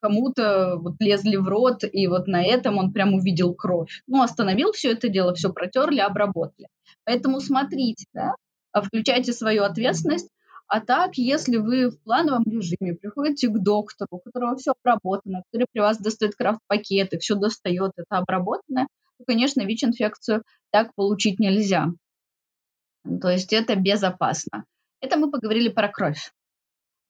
кому-то 0.00 0.76
вот 0.76 0.96
лезли 1.00 1.36
в 1.36 1.48
рот, 1.48 1.84
и 1.90 2.06
вот 2.06 2.26
на 2.26 2.42
этом 2.42 2.76
он 2.76 2.92
прям 2.92 3.14
увидел 3.14 3.54
кровь. 3.54 4.02
Ну, 4.06 4.22
остановил 4.22 4.72
все 4.72 4.92
это 4.92 5.08
дело, 5.08 5.34
все 5.34 5.50
протерли, 5.50 6.00
обработали. 6.00 6.68
Поэтому 7.04 7.40
смотрите, 7.40 8.04
да, 8.12 8.34
включайте 8.74 9.32
свою 9.32 9.62
ответственность, 9.62 10.28
а 10.70 10.80
так, 10.80 11.18
если 11.18 11.56
вы 11.56 11.90
в 11.90 12.00
плановом 12.04 12.44
режиме 12.46 12.94
приходите 12.94 13.48
к 13.48 13.58
доктору, 13.60 14.08
у 14.12 14.18
которого 14.20 14.56
все 14.56 14.72
обработано, 14.80 15.42
который 15.50 15.66
при 15.72 15.80
вас 15.80 15.98
достает 15.98 16.36
крафт-пакеты, 16.36 17.18
все 17.18 17.34
достает, 17.34 17.90
это 17.96 18.18
обработанное, 18.18 18.86
то, 19.18 19.24
конечно, 19.26 19.62
ВИЧ-инфекцию 19.62 20.44
так 20.70 20.94
получить 20.94 21.40
нельзя. 21.40 21.88
То 23.20 23.30
есть 23.30 23.52
это 23.52 23.74
безопасно. 23.74 24.64
Это 25.00 25.16
мы 25.16 25.32
поговорили 25.32 25.70
про 25.70 25.88
кровь. 25.88 26.30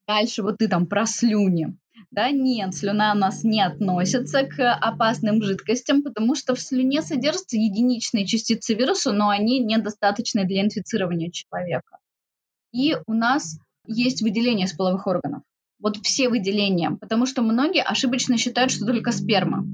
Дальше 0.07 0.41
вот 0.41 0.57
ты 0.57 0.67
там 0.67 0.87
про 0.87 1.05
слюни. 1.05 1.77
Да, 2.09 2.31
нет, 2.31 2.73
слюна 2.73 3.13
у 3.13 3.17
нас 3.17 3.43
не 3.43 3.61
относится 3.61 4.43
к 4.43 4.73
опасным 4.73 5.43
жидкостям, 5.43 6.01
потому 6.01 6.33
что 6.33 6.55
в 6.55 6.59
слюне 6.59 7.03
содержатся 7.03 7.57
единичные 7.57 8.25
частицы 8.25 8.73
вируса, 8.73 9.11
но 9.11 9.29
они 9.29 9.59
недостаточны 9.59 10.45
для 10.45 10.61
инфицирования 10.61 11.29
человека 11.29 12.00
и 12.71 12.95
у 13.07 13.13
нас 13.13 13.57
есть 13.87 14.21
выделение 14.21 14.67
с 14.67 14.73
половых 14.73 15.07
органов. 15.07 15.43
Вот 15.79 15.97
все 16.03 16.29
выделения, 16.29 16.91
потому 16.91 17.25
что 17.25 17.41
многие 17.41 17.83
ошибочно 17.83 18.37
считают, 18.37 18.71
что 18.71 18.85
только 18.85 19.11
сперма. 19.11 19.65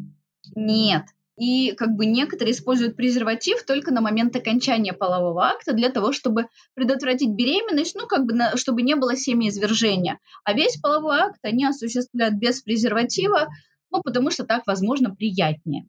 Нет. 0.55 1.03
И 1.38 1.73
как 1.73 1.95
бы 1.95 2.07
некоторые 2.07 2.53
используют 2.53 2.95
презерватив 2.95 3.63
только 3.63 3.91
на 3.91 4.01
момент 4.01 4.36
окончания 4.36 4.93
полового 4.93 5.45
акта 5.45 5.73
для 5.73 5.89
того, 5.89 6.12
чтобы 6.12 6.47
предотвратить 6.73 7.29
беременность, 7.29 7.95
ну 7.95 8.07
как 8.07 8.25
бы 8.25 8.33
на, 8.33 8.57
чтобы 8.57 8.81
не 8.81 8.95
было 8.95 9.15
семяизвержения. 9.15 10.19
А 10.43 10.53
весь 10.53 10.77
половой 10.77 11.19
акт 11.19 11.39
они 11.43 11.65
осуществляют 11.65 12.36
без 12.36 12.62
презерватива, 12.63 13.49
ну 13.91 14.01
потому 14.01 14.31
что 14.31 14.45
так, 14.45 14.65
возможно, 14.65 15.13
приятнее. 15.13 15.86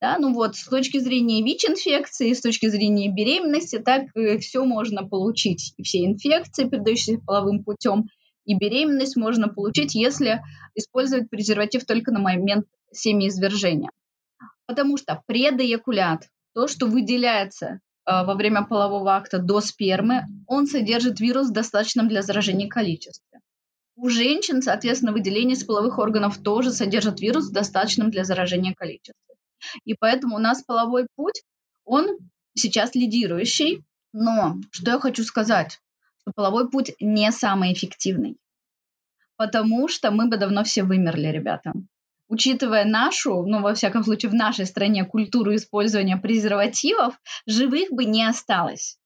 Да, 0.00 0.16
ну 0.18 0.32
вот, 0.32 0.54
с 0.54 0.64
точки 0.64 0.98
зрения 0.98 1.42
ВИЧ-инфекции, 1.42 2.32
с 2.32 2.40
точки 2.40 2.68
зрения 2.68 3.12
беременности, 3.12 3.78
так 3.78 4.04
э, 4.14 4.38
все 4.38 4.64
можно 4.64 5.04
получить. 5.04 5.74
И 5.76 5.82
все 5.82 6.04
инфекции, 6.04 6.68
передающиеся 6.68 7.20
половым 7.20 7.64
путем, 7.64 8.06
и 8.44 8.54
беременность 8.54 9.16
можно 9.16 9.48
получить, 9.48 9.96
если 9.96 10.40
использовать 10.76 11.28
презерватив 11.28 11.84
только 11.84 12.12
на 12.12 12.20
момент 12.20 12.66
семяизвержения. 12.92 13.90
Потому 14.66 14.96
что 14.96 15.20
предоякулят, 15.26 16.28
то, 16.54 16.68
что 16.68 16.86
выделяется 16.86 17.66
э, 17.66 17.78
во 18.06 18.34
время 18.34 18.64
полового 18.64 19.16
акта 19.16 19.38
до 19.38 19.60
спермы, 19.60 20.26
он 20.46 20.68
содержит 20.68 21.18
вирус 21.18 21.48
в 21.48 21.52
достаточном 21.52 22.06
для 22.08 22.22
заражения 22.22 22.68
количестве. 22.68 23.40
У 23.96 24.08
женщин, 24.10 24.62
соответственно, 24.62 25.12
выделение 25.12 25.56
с 25.56 25.64
половых 25.64 25.98
органов 25.98 26.38
тоже 26.38 26.70
содержит 26.70 27.20
вирус 27.20 27.48
в 27.48 27.52
достаточном 27.52 28.12
для 28.12 28.22
заражения 28.22 28.74
количестве. 28.74 29.34
И 29.84 29.94
поэтому 29.94 30.36
у 30.36 30.38
нас 30.38 30.62
половой 30.62 31.06
путь, 31.16 31.42
он 31.84 32.18
сейчас 32.54 32.94
лидирующий. 32.94 33.84
Но 34.12 34.56
что 34.70 34.92
я 34.92 34.98
хочу 34.98 35.24
сказать, 35.24 35.80
что 36.20 36.32
половой 36.34 36.70
путь 36.70 36.92
не 37.00 37.30
самый 37.30 37.72
эффективный. 37.72 38.38
Потому 39.36 39.88
что 39.88 40.10
мы 40.10 40.28
бы 40.28 40.36
давно 40.36 40.64
все 40.64 40.82
вымерли, 40.82 41.28
ребята. 41.28 41.72
Учитывая 42.28 42.84
нашу, 42.84 43.46
ну, 43.46 43.62
во 43.62 43.74
всяком 43.74 44.04
случае, 44.04 44.30
в 44.30 44.34
нашей 44.34 44.66
стране 44.66 45.04
культуру 45.04 45.54
использования 45.54 46.18
презервативов, 46.18 47.18
живых 47.46 47.90
бы 47.90 48.04
не 48.04 48.24
осталось. 48.24 48.98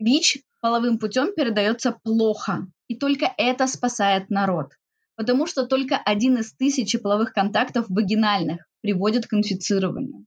ВИЧ 0.00 0.38
половым 0.60 0.98
путем 0.98 1.34
передается 1.34 1.92
плохо, 2.02 2.66
и 2.88 2.96
только 2.96 3.32
это 3.36 3.66
спасает 3.66 4.30
народ. 4.30 4.72
Потому 5.14 5.46
что 5.46 5.66
только 5.66 5.96
один 5.96 6.38
из 6.38 6.52
тысячи 6.52 6.98
половых 6.98 7.32
контактов 7.32 7.86
вагинальных 7.88 8.67
приводит 8.80 9.26
к 9.26 9.34
инфицированию. 9.34 10.24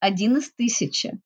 Один 0.00 0.36
из 0.36 0.52
тысячи. 0.52 1.20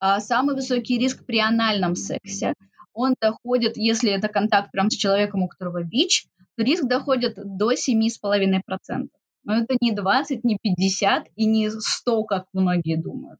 А 0.00 0.20
самый 0.20 0.54
высокий 0.54 0.98
риск 0.98 1.24
при 1.24 1.40
анальном 1.40 1.94
сексе, 1.94 2.54
он 2.92 3.14
доходит, 3.20 3.76
если 3.76 4.10
это 4.10 4.28
контакт 4.28 4.72
прям 4.72 4.90
с 4.90 4.96
человеком, 4.96 5.42
у 5.42 5.48
которого 5.48 5.82
ВИЧ, 5.82 6.26
то 6.56 6.64
риск 6.64 6.84
доходит 6.84 7.36
до 7.36 7.72
7,5%. 7.72 9.08
Но 9.44 9.56
это 9.56 9.76
не 9.80 9.92
20, 9.92 10.44
не 10.44 10.58
50 10.60 11.28
и 11.36 11.46
не 11.46 11.70
100, 11.70 12.24
как 12.24 12.46
многие 12.52 12.96
думают. 12.96 13.38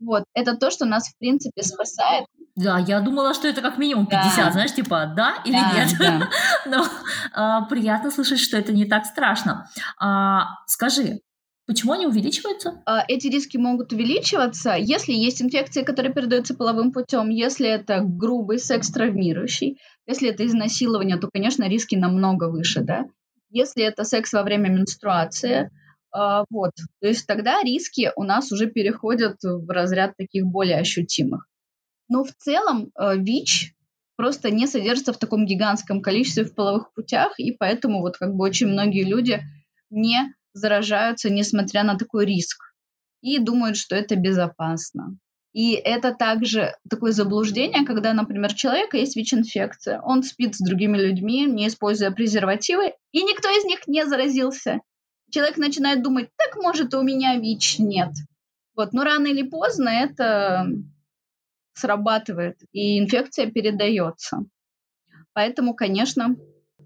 Вот, 0.00 0.24
это 0.34 0.56
то, 0.56 0.70
что 0.70 0.86
нас, 0.86 1.08
в 1.08 1.18
принципе, 1.18 1.62
спасает. 1.62 2.24
Да, 2.56 2.78
я 2.78 3.00
думала, 3.00 3.34
что 3.34 3.46
это 3.46 3.60
как 3.60 3.78
минимум 3.78 4.06
50, 4.06 4.36
да. 4.36 4.50
знаешь, 4.50 4.74
типа 4.74 5.12
да 5.14 5.36
или 5.44 5.52
да, 5.52 5.72
нет. 5.72 5.94
Да. 5.98 6.28
Но 6.66 6.84
а, 7.32 7.64
приятно 7.66 8.10
слышать, 8.10 8.40
что 8.40 8.56
это 8.56 8.72
не 8.72 8.86
так 8.86 9.04
страшно. 9.04 9.68
А, 9.98 10.56
скажи, 10.66 11.20
Почему 11.70 11.92
они 11.92 12.04
увеличиваются? 12.04 12.82
А, 12.84 13.04
эти 13.06 13.28
риски 13.28 13.56
могут 13.56 13.92
увеличиваться, 13.92 14.74
если 14.76 15.12
есть 15.12 15.40
инфекции, 15.40 15.84
которые 15.84 16.12
передаются 16.12 16.52
половым 16.52 16.90
путем, 16.90 17.28
если 17.28 17.68
это 17.68 18.00
грубый 18.00 18.58
секс 18.58 18.90
травмирующий, 18.90 19.78
если 20.04 20.30
это 20.30 20.44
изнасилование, 20.44 21.16
то, 21.16 21.28
конечно, 21.32 21.68
риски 21.68 21.94
намного 21.94 22.50
выше, 22.50 22.80
да. 22.80 23.06
Если 23.50 23.84
это 23.84 24.02
секс 24.02 24.32
во 24.32 24.42
время 24.42 24.68
менструации, 24.68 25.70
а, 26.10 26.44
вот, 26.50 26.72
то 27.00 27.06
есть 27.06 27.28
тогда 27.28 27.62
риски 27.62 28.10
у 28.16 28.24
нас 28.24 28.50
уже 28.50 28.66
переходят 28.66 29.36
в 29.40 29.70
разряд 29.70 30.16
таких 30.16 30.46
более 30.46 30.78
ощутимых. 30.78 31.46
Но 32.08 32.24
в 32.24 32.32
целом 32.32 32.90
а, 32.96 33.14
ВИЧ 33.14 33.74
просто 34.16 34.50
не 34.50 34.66
содержится 34.66 35.12
в 35.12 35.18
таком 35.18 35.46
гигантском 35.46 36.02
количестве 36.02 36.42
в 36.42 36.52
половых 36.52 36.92
путях, 36.94 37.38
и 37.38 37.52
поэтому 37.52 38.00
вот 38.00 38.16
как 38.16 38.34
бы 38.34 38.42
очень 38.42 38.66
многие 38.66 39.04
люди 39.04 39.40
не 39.88 40.34
заражаются, 40.52 41.30
несмотря 41.30 41.82
на 41.84 41.96
такой 41.96 42.26
риск. 42.26 42.58
и 43.22 43.38
думают, 43.38 43.76
что 43.76 43.96
это 43.96 44.16
безопасно. 44.16 45.18
И 45.52 45.72
это 45.72 46.14
также 46.14 46.76
такое 46.88 47.12
заблуждение, 47.12 47.84
когда, 47.84 48.12
например, 48.12 48.52
у 48.52 48.56
человека 48.56 48.96
есть 48.96 49.16
ВИЧ-инфекция, 49.16 50.00
он 50.00 50.22
спит 50.22 50.54
с 50.54 50.60
другими 50.60 50.96
людьми, 50.96 51.44
не 51.44 51.66
используя 51.66 52.12
презервативы, 52.12 52.94
и 53.10 53.22
никто 53.22 53.48
из 53.48 53.64
них 53.64 53.80
не 53.88 54.06
заразился. 54.06 54.80
Человек 55.30 55.56
начинает 55.56 56.02
думать, 56.02 56.30
так 56.36 56.62
может 56.62 56.94
у 56.94 57.02
меня 57.02 57.36
ВИЧ 57.36 57.80
нет. 57.80 58.10
Вот, 58.76 58.92
но 58.92 59.02
рано 59.02 59.26
или 59.26 59.42
поздно 59.42 59.88
это 59.88 60.66
срабатывает, 61.74 62.58
и 62.72 63.00
инфекция 63.00 63.50
передается. 63.50 64.44
Поэтому, 65.32 65.74
конечно, 65.74 66.36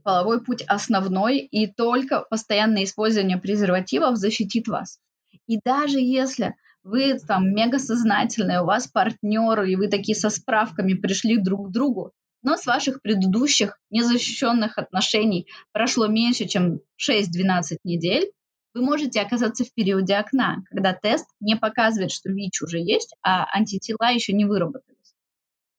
половой 0.04 0.44
путь 0.44 0.62
основной, 0.62 1.38
и 1.38 1.66
только 1.66 2.24
постоянное 2.30 2.84
использование 2.84 3.38
презервативов 3.38 4.16
защитит 4.16 4.68
вас. 4.68 5.00
И 5.48 5.58
даже 5.64 5.98
если 5.98 6.54
вы 6.84 7.18
там 7.18 7.54
мега 7.54 7.78
сознательные, 7.78 8.60
у 8.60 8.66
вас 8.66 8.86
партнеры, 8.86 9.72
и 9.72 9.76
вы 9.76 9.88
такие 9.88 10.14
со 10.14 10.30
справками 10.30 10.94
пришли 10.94 11.38
друг 11.38 11.68
к 11.68 11.72
другу, 11.72 12.12
но 12.42 12.56
с 12.56 12.66
ваших 12.66 13.00
предыдущих 13.00 13.78
незащищенных 13.90 14.76
отношений 14.76 15.48
прошло 15.72 16.06
меньше, 16.06 16.44
чем 16.44 16.80
6-12 17.00 17.78
недель, 17.84 18.30
вы 18.74 18.82
можете 18.82 19.20
оказаться 19.20 19.64
в 19.64 19.72
периоде 19.72 20.14
окна, 20.14 20.58
когда 20.68 20.92
тест 20.92 21.26
не 21.40 21.56
показывает, 21.56 22.10
что 22.10 22.28
ВИЧ 22.28 22.62
уже 22.62 22.80
есть, 22.80 23.14
а 23.22 23.46
антитела 23.56 24.12
еще 24.12 24.34
не 24.34 24.44
выработались. 24.44 25.14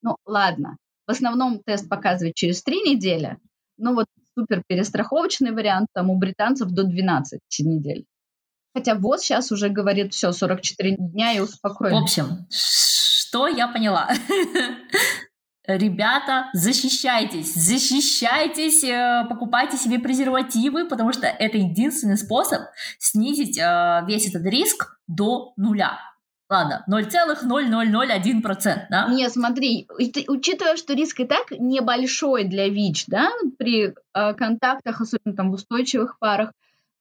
Ну, 0.01 0.15
ладно. 0.25 0.77
В 1.05 1.11
основном 1.11 1.61
тест 1.63 1.87
показывает 1.87 2.35
через 2.35 2.63
3 2.63 2.77
недели, 2.81 3.37
но 3.77 3.93
вот 3.93 4.07
супер 4.37 4.63
перестраховочный 4.67 5.51
вариант 5.51 5.87
там 5.93 6.09
у 6.09 6.17
британцев 6.17 6.69
до 6.69 6.83
12 6.83 7.39
недель. 7.59 8.05
Хотя 8.73 8.95
ВОЗ 8.95 9.21
сейчас 9.21 9.51
уже 9.51 9.69
говорит, 9.69 10.13
все, 10.13 10.33
44 10.33 10.97
дня 10.97 11.31
и 11.33 11.39
успокоились. 11.39 11.97
В 11.97 12.03
общем, 12.03 12.45
что 12.49 13.47
я 13.47 13.69
поняла? 13.69 14.09
Ребята, 15.67 16.49
защищайтесь, 16.53 17.55
защищайтесь, 17.55 18.83
э, 18.83 19.25
покупайте 19.27 19.77
себе 19.77 19.97
презервативы, 19.97 20.87
потому 20.87 21.11
что 21.11 21.25
это 21.25 21.57
единственный 21.57 22.17
способ 22.17 22.61
снизить 22.99 23.57
э, 23.57 24.03
весь 24.05 24.27
этот 24.29 24.45
риск 24.45 24.99
до 25.07 25.53
нуля. 25.57 25.97
Ладно, 26.47 26.85
0,0001%, 26.87 28.85
да? 28.89 29.07
Не, 29.09 29.29
смотри, 29.29 29.87
учитывая, 30.27 30.77
что 30.77 30.93
риск 30.93 31.19
и 31.21 31.25
так 31.25 31.49
небольшой 31.51 32.43
для 32.43 32.69
ВИЧ, 32.69 33.05
да, 33.07 33.31
при 33.57 33.93
э, 34.13 34.33
контактах, 34.35 35.01
особенно 35.01 35.35
там 35.35 35.49
в 35.49 35.55
устойчивых 35.55 36.19
парах, 36.19 36.51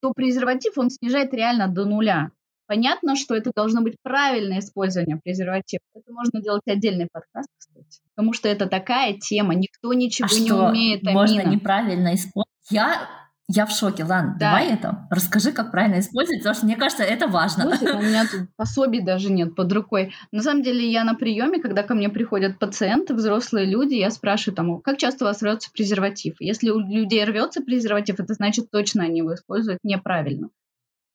то 0.00 0.12
презерватив 0.12 0.78
он 0.78 0.90
снижает 0.90 1.34
реально 1.34 1.68
до 1.68 1.84
нуля. 1.84 2.30
Понятно, 2.66 3.16
что 3.16 3.34
это 3.34 3.52
должно 3.54 3.82
быть 3.82 3.96
правильное 4.02 4.60
использование 4.60 5.18
презерватива. 5.22 5.82
Это 5.94 6.10
можно 6.10 6.40
делать 6.40 6.62
отдельный 6.66 7.08
подкаст, 7.12 7.48
кстати. 7.58 8.00
Потому 8.14 8.32
что 8.32 8.48
это 8.48 8.66
такая 8.66 9.14
тема, 9.18 9.54
никто 9.54 9.92
ничего 9.92 10.28
а 10.30 10.34
не 10.34 10.46
что, 10.46 10.68
умеет. 10.68 11.02
Амина. 11.02 11.20
Можно 11.20 11.40
неправильно 11.42 12.14
использовать. 12.14 12.46
Я 12.70 13.06
я 13.48 13.66
в 13.66 13.70
шоке, 13.70 14.04
ладно, 14.04 14.36
да. 14.38 14.46
давай 14.46 14.72
это, 14.72 15.06
расскажи, 15.10 15.52
как 15.52 15.70
правильно 15.70 16.00
использовать, 16.00 16.40
потому 16.40 16.54
что 16.54 16.64
мне 16.64 16.76
кажется, 16.76 17.02
это 17.02 17.28
важно. 17.28 17.76
Слушай, 17.76 17.94
у 17.98 18.00
меня 18.00 18.26
тут 18.26 18.48
пособий 18.56 19.02
даже 19.02 19.30
нет 19.30 19.54
под 19.54 19.70
рукой. 19.70 20.14
На 20.32 20.42
самом 20.42 20.62
деле 20.62 20.90
я 20.90 21.04
на 21.04 21.14
приеме, 21.14 21.60
когда 21.60 21.82
ко 21.82 21.94
мне 21.94 22.08
приходят 22.08 22.58
пациенты, 22.58 23.12
взрослые 23.14 23.66
люди, 23.66 23.94
я 23.94 24.10
спрашиваю 24.10 24.56
там, 24.56 24.80
как 24.80 24.96
часто 24.96 25.24
у 25.24 25.28
вас 25.28 25.42
рвется 25.42 25.70
презерватив? 25.72 26.36
Если 26.40 26.70
у 26.70 26.78
людей 26.78 27.22
рвется 27.24 27.60
презерватив, 27.60 28.18
это 28.18 28.32
значит 28.32 28.70
точно 28.70 29.04
они 29.04 29.18
его 29.18 29.34
используют 29.34 29.80
неправильно. 29.82 30.48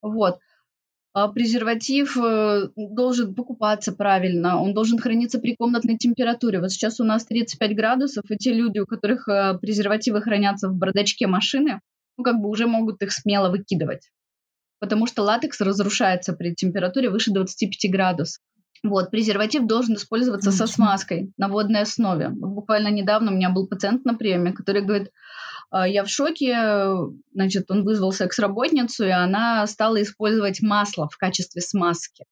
Вот. 0.03 0.37
А 1.13 1.27
презерватив 1.29 2.15
э, 2.15 2.69
должен 2.75 3.33
покупаться 3.33 3.91
правильно, 3.91 4.61
он 4.61 4.75
должен 4.75 4.99
храниться 4.99 5.39
при 5.39 5.55
комнатной 5.55 5.97
температуре. 5.97 6.59
Вот 6.59 6.71
сейчас 6.71 6.99
у 6.99 7.03
нас 7.03 7.25
35 7.25 7.75
градусов, 7.75 8.25
и 8.29 8.37
те 8.37 8.53
люди, 8.53 8.77
у 8.77 8.85
которых 8.85 9.27
э, 9.27 9.57
презервативы 9.57 10.21
хранятся 10.21 10.69
в 10.69 10.75
бардачке 10.75 11.25
машины, 11.25 11.81
ну, 12.19 12.23
как 12.23 12.41
бы 12.41 12.49
уже 12.49 12.67
могут 12.67 13.01
их 13.01 13.13
смело 13.13 13.49
выкидывать. 13.49 14.11
Потому 14.79 15.07
что 15.07 15.23
латекс 15.23 15.61
разрушается 15.61 16.33
при 16.33 16.53
температуре 16.53 17.09
выше 17.09 17.31
25 17.31 17.89
градусов. 17.91 18.43
Вот, 18.83 19.09
презерватив 19.09 19.65
должен 19.65 19.95
использоваться 19.95 20.51
со 20.51 20.67
смазкой 20.67 21.31
на 21.37 21.47
водной 21.47 21.81
основе. 21.81 22.29
Буквально 22.29 22.89
недавно 22.89 23.31
у 23.31 23.35
меня 23.35 23.49
был 23.49 23.67
пациент 23.67 24.03
на 24.05 24.15
приеме, 24.15 24.51
который 24.51 24.81
говорит, 24.81 25.11
«А, 25.69 25.87
я 25.87 26.03
в 26.03 26.09
шоке, 26.09 26.55
значит, 27.33 27.71
он 27.71 27.83
вызвал 27.83 28.11
секс-работницу, 28.11 29.05
и 29.05 29.09
она 29.09 29.65
стала 29.67 30.01
использовать 30.01 30.61
масло 30.61 31.07
в 31.09 31.17
качестве 31.17 31.61
смазки. 31.61 32.25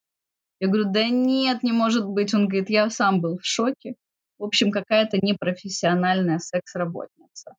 Я 0.59 0.67
говорю, 0.67 0.91
да 0.91 1.07
нет, 1.07 1.63
не 1.63 1.71
может 1.71 2.05
быть. 2.05 2.33
Он 2.33 2.47
говорит, 2.47 2.69
я 2.69 2.89
сам 2.89 3.21
был 3.21 3.37
в 3.37 3.45
шоке. 3.45 3.95
В 4.37 4.43
общем, 4.43 4.71
какая-то 4.71 5.17
непрофессиональная 5.21 6.39
секс-работница. 6.39 7.55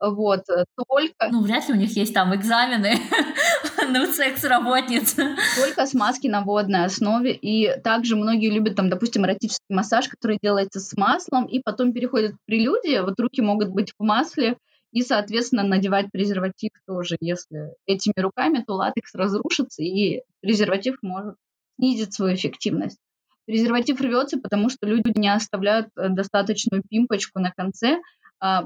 Вот, 0.00 0.48
э, 0.48 0.64
только... 0.76 1.30
Ну, 1.30 1.42
вряд 1.42 1.68
ли 1.68 1.74
у 1.74 1.76
них 1.76 1.96
есть 1.96 2.14
там 2.14 2.34
экзамены 2.34 2.94
на 3.88 4.06
секс-работниц. 4.06 5.16
Только 5.56 5.86
смазки 5.86 6.28
на 6.28 6.42
водной 6.42 6.84
основе. 6.84 7.32
И 7.32 7.80
также 7.82 8.16
многие 8.16 8.50
любят 8.50 8.76
там, 8.76 8.90
допустим, 8.90 9.24
эротический 9.24 9.74
массаж, 9.74 10.08
который 10.08 10.38
делается 10.42 10.80
с 10.80 10.96
маслом, 10.96 11.46
и 11.46 11.60
потом 11.60 11.92
переходит 11.92 12.32
в 12.32 12.46
прелюдия. 12.46 13.02
Вот 13.02 13.18
руки 13.18 13.42
могут 13.42 13.70
быть 13.70 13.92
в 13.98 14.02
масле, 14.04 14.56
и, 14.92 15.02
соответственно, 15.02 15.64
надевать 15.64 16.10
презерватив 16.12 16.70
тоже. 16.86 17.16
Если 17.20 17.74
этими 17.86 18.14
руками, 18.18 18.64
то 18.66 18.74
латекс 18.74 19.14
разрушится, 19.14 19.82
и 19.82 20.22
презерватив 20.40 20.96
может 21.02 21.34
снизить 21.78 22.14
свою 22.14 22.34
эффективность. 22.34 22.98
Презерватив 23.46 24.00
рвется, 24.00 24.38
потому 24.38 24.68
что 24.68 24.86
люди 24.86 25.12
не 25.16 25.32
оставляют 25.32 25.88
э, 25.96 26.08
достаточную 26.10 26.82
пимпочку 26.88 27.38
на 27.40 27.50
конце, 27.50 27.98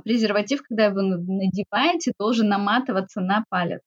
презерватив, 0.04 0.62
когда 0.62 0.90
вы 0.90 1.02
надеваете, 1.02 2.12
должен 2.18 2.48
наматываться 2.48 3.20
на 3.20 3.44
палец. 3.48 3.80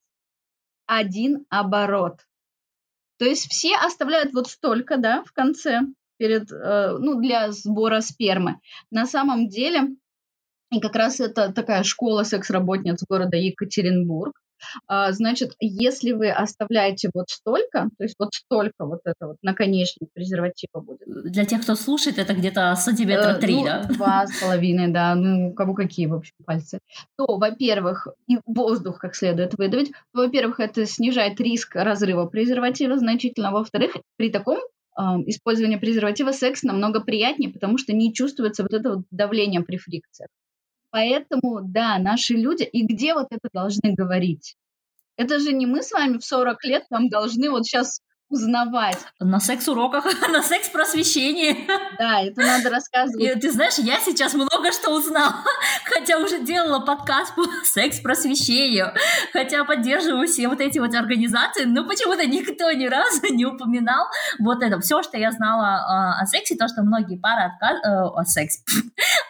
Один 0.87 1.45
оборот. 1.49 2.19
То 3.17 3.25
есть 3.25 3.49
все 3.49 3.75
оставляют 3.75 4.33
вот 4.33 4.47
столько, 4.47 4.97
да, 4.97 5.23
в 5.23 5.31
конце, 5.31 5.81
перед, 6.17 6.51
э, 6.51 6.97
ну, 6.99 7.19
для 7.21 7.51
сбора 7.51 8.01
спермы. 8.01 8.59
На 8.91 9.05
самом 9.05 9.47
деле, 9.47 9.95
и 10.71 10.79
как 10.79 10.95
раз 10.95 11.19
это 11.19 11.53
такая 11.53 11.83
школа 11.83 12.23
секс-работниц 12.23 13.03
города 13.07 13.37
Екатеринбург, 13.37 14.33
а, 14.37 14.44
значит, 14.87 15.53
если 15.59 16.11
вы 16.11 16.29
оставляете 16.29 17.09
вот 17.13 17.29
столько, 17.29 17.89
то 17.97 18.03
есть 18.03 18.15
вот 18.19 18.33
столько 18.33 18.85
вот 18.85 18.99
это 19.05 19.27
вот 19.27 19.37
наконечник 19.41 20.09
презерватива 20.13 20.79
будет. 20.79 21.05
Для 21.05 21.45
тех, 21.45 21.61
кто 21.61 21.75
слушает, 21.75 22.17
это 22.17 22.33
где-то 22.33 22.75
сантиметра 22.75 23.31
э, 23.31 23.39
три, 23.39 23.55
ну, 23.55 23.65
да? 23.65 23.83
Два 23.83 24.27
с 24.27 24.39
половиной, 24.41 24.91
да, 24.91 25.15
ну, 25.15 25.53
кого 25.53 25.73
какие, 25.73 26.07
в 26.07 26.13
общем, 26.13 26.33
пальцы. 26.45 26.79
То, 27.17 27.37
во-первых, 27.37 28.07
и 28.27 28.37
воздух 28.45 28.99
как 28.99 29.15
следует 29.15 29.57
выдавить, 29.57 29.91
то, 29.91 30.21
во-первых, 30.21 30.59
это 30.59 30.85
снижает 30.85 31.39
риск 31.39 31.75
разрыва 31.75 32.25
презерватива 32.25 32.97
значительно, 32.97 33.51
во-вторых, 33.51 33.95
при 34.17 34.29
таком 34.29 34.57
э, 34.57 35.01
использовании 35.27 35.77
презерватива 35.77 36.31
секс 36.31 36.63
намного 36.63 37.01
приятнее, 37.01 37.51
потому 37.51 37.77
что 37.77 37.93
не 37.93 38.13
чувствуется 38.13 38.63
вот 38.63 38.73
это 38.73 38.95
вот 38.95 39.05
давление 39.11 39.61
при 39.61 39.77
фрикциях. 39.77 40.29
Поэтому, 40.95 41.60
да, 41.62 41.99
наши 41.99 42.36
люди, 42.36 42.63
и 42.63 42.86
где 42.86 43.15
вот 43.15 43.27
это 43.29 43.49
должны 43.51 43.93
говорить? 43.95 44.55
Это 45.17 45.39
же 45.39 45.51
не 45.51 45.65
мы 45.65 45.84
с 45.84 45.91
вами 45.91 46.19
в 46.19 46.23
40 46.23 46.63
лет 46.63 46.86
там 46.89 47.10
должны 47.10 47.49
вот 47.49 47.65
сейчас 47.65 47.99
узнавать. 48.29 48.97
На 49.19 49.39
секс-уроках, 49.39 50.05
на 50.29 50.41
секс-просвещении. 50.41 51.67
Да, 51.97 52.21
это 52.21 52.41
надо 52.41 52.69
рассказывать. 52.69 53.23
И, 53.23 53.39
ты 53.39 53.51
знаешь, 53.51 53.77
я 53.77 53.99
сейчас 53.99 54.33
много 54.33 54.71
что 54.71 54.91
узнала, 54.91 55.35
хотя 55.85 56.17
уже 56.17 56.39
делала 56.39 56.79
подкаст 56.79 57.35
по 57.35 57.43
секс-просвещению, 57.63 58.93
хотя 59.31 59.63
поддерживаю 59.63 60.27
все 60.27 60.47
вот 60.47 60.59
эти 60.59 60.79
вот 60.79 60.93
организации, 60.95 61.65
но 61.65 61.88
почему-то 61.88 62.25
никто 62.25 62.71
ни 62.71 62.88
разу 62.88 63.33
не 63.33 63.45
упоминал 63.45 64.07
вот 64.39 64.63
это. 64.63 64.79
Все, 64.79 65.03
что 65.03 65.17
я 65.17 65.31
знала 65.31 66.17
э, 66.19 66.23
о 66.23 66.25
сексе, 66.25 66.55
то, 66.55 66.67
что 66.67 66.81
многие 66.81 67.17
пары 67.17 67.43
отказываются... 67.43 67.89
Э, 67.89 68.21
о 68.21 68.23
сексе. 68.25 68.61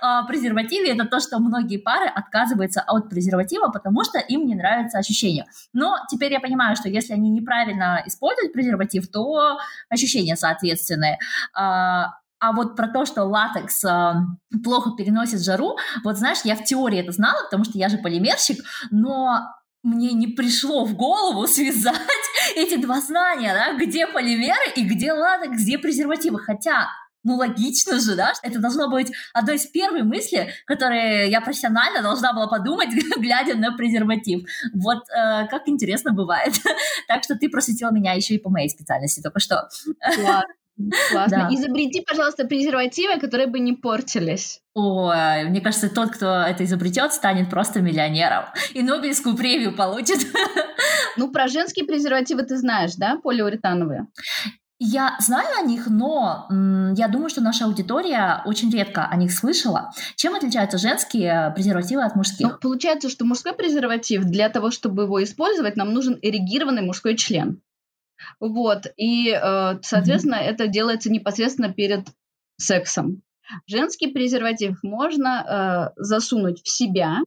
о 0.02 0.24
презервативе, 0.26 0.92
это 0.92 1.06
то, 1.06 1.20
что 1.20 1.40
многие 1.40 1.78
пары 1.78 2.08
отказываются 2.08 2.82
от 2.82 3.10
презерватива, 3.10 3.68
потому 3.68 4.04
что 4.04 4.20
им 4.20 4.46
не 4.46 4.56
нравится 4.56 4.98
ощущение. 5.00 5.46
Но 5.74 5.98
теперь 6.10 6.32
я 6.32 6.40
понимаю, 6.40 6.76
что 6.76 6.88
если 6.88 7.14
они 7.14 7.30
неправильно 7.30 8.02
используют 8.06 8.54
презерватив, 8.54 8.85
презерватив, 8.86 9.12
то 9.12 9.58
ощущения 9.90 10.36
соответственные. 10.36 11.20
А, 11.54 12.14
а 12.40 12.52
вот 12.52 12.76
про 12.76 12.88
то, 12.88 13.06
что 13.06 13.24
латекс 13.24 13.84
э, 13.84 14.14
плохо 14.64 14.92
переносит 14.98 15.44
жару, 15.44 15.78
вот 16.04 16.18
знаешь, 16.18 16.40
я 16.44 16.56
в 16.56 16.64
теории 16.64 17.00
это 17.00 17.12
знала, 17.12 17.44
потому 17.44 17.64
что 17.64 17.78
я 17.78 17.90
же 17.90 17.98
полимерщик, 17.98 18.64
но 18.92 19.42
мне 19.84 20.14
не 20.14 20.28
пришло 20.28 20.86
в 20.86 20.96
голову 20.96 21.48
связать 21.48 21.96
эти 22.56 22.76
два 22.76 23.02
знания, 23.02 23.54
да, 23.54 23.78
где 23.78 24.08
полимеры 24.08 24.72
и 24.76 24.84
где 24.84 25.14
латекс, 25.14 25.62
где 25.62 25.78
презервативы. 25.78 26.40
Хотя 26.40 26.90
ну 27.26 27.36
логично 27.36 28.00
же, 28.00 28.16
да? 28.16 28.34
Это 28.44 28.60
должно 28.60 28.90
быть 28.90 29.12
одной 29.34 29.56
из 29.56 29.66
первых 29.66 30.06
мыслей, 30.06 30.52
которые 30.66 31.30
я 31.30 31.42
профессионально 31.42 32.02
должна 32.02 32.32
была 32.34 32.48
подумать, 32.48 32.90
глядя 33.18 33.56
на 33.56 33.76
презерватив. 33.76 34.48
Вот 34.74 35.10
э, 35.10 35.48
как 35.48 35.68
интересно 35.68 36.14
бывает. 36.14 36.54
так 37.08 37.24
что 37.24 37.36
ты 37.36 37.50
просветила 37.50 37.92
меня 37.92 38.14
еще 38.14 38.36
и 38.36 38.40
по 38.40 38.50
моей 38.50 38.70
специальности 38.70 39.22
только 39.22 39.40
что. 39.40 39.68
Класс. 40.16 40.46
Классно. 41.10 41.48
Да. 41.50 41.56
Изобрети, 41.56 42.04
пожалуйста, 42.06 42.46
презервативы, 42.46 43.18
которые 43.20 43.48
бы 43.48 43.60
не 43.60 43.74
портились. 43.74 44.60
Ой, 44.74 45.46
мне 45.46 45.62
кажется, 45.62 45.90
тот, 45.90 46.12
кто 46.12 46.42
это 46.42 46.66
изобретет, 46.66 47.14
станет 47.14 47.50
просто 47.50 47.82
миллионером. 47.82 48.46
И 48.74 48.84
Нобелевскую 48.84 49.36
премию 49.36 49.76
получит. 49.76 50.20
Ну, 51.18 51.32
про 51.32 51.48
женские 51.48 51.86
презервативы 51.86 52.44
ты 52.44 52.58
знаешь, 52.58 52.96
да, 52.96 53.18
полиуретановые? 53.24 54.08
Я 54.78 55.16
знаю 55.20 55.48
о 55.58 55.66
них, 55.66 55.88
но 55.88 56.48
м, 56.50 56.94
я 56.96 57.08
думаю, 57.08 57.30
что 57.30 57.42
наша 57.42 57.66
аудитория 57.66 58.42
очень 58.46 58.70
редко 58.72 59.06
о 59.06 59.16
них 59.16 59.32
слышала. 59.32 59.92
Чем 60.16 60.36
отличаются 60.36 60.78
женские 60.78 61.52
презервативы 61.56 62.04
от 62.04 62.16
мужских? 62.16 62.48
Ну, 62.48 62.58
получается, 62.60 63.10
что 63.10 63.24
мужской 63.26 63.54
презерватив 63.54 64.26
для 64.26 64.50
того, 64.50 64.72
чтобы 64.72 65.04
его 65.04 65.24
использовать, 65.24 65.78
нам 65.78 65.94
нужен 65.94 66.20
эрегированный 66.22 66.82
мужской 66.82 67.16
член. 67.16 67.62
Вот, 68.40 68.88
и, 68.98 69.30
э, 69.30 69.80
соответственно, 69.82 70.36
mm-hmm. 70.36 70.50
это 70.50 70.68
делается 70.68 71.12
непосредственно 71.12 71.72
перед 71.72 72.08
сексом. 72.58 73.22
Женский 73.68 74.08
презерватив 74.08 74.80
можно 74.84 75.94
э, 75.98 76.02
засунуть 76.02 76.62
в 76.64 76.70
себя, 76.70 77.20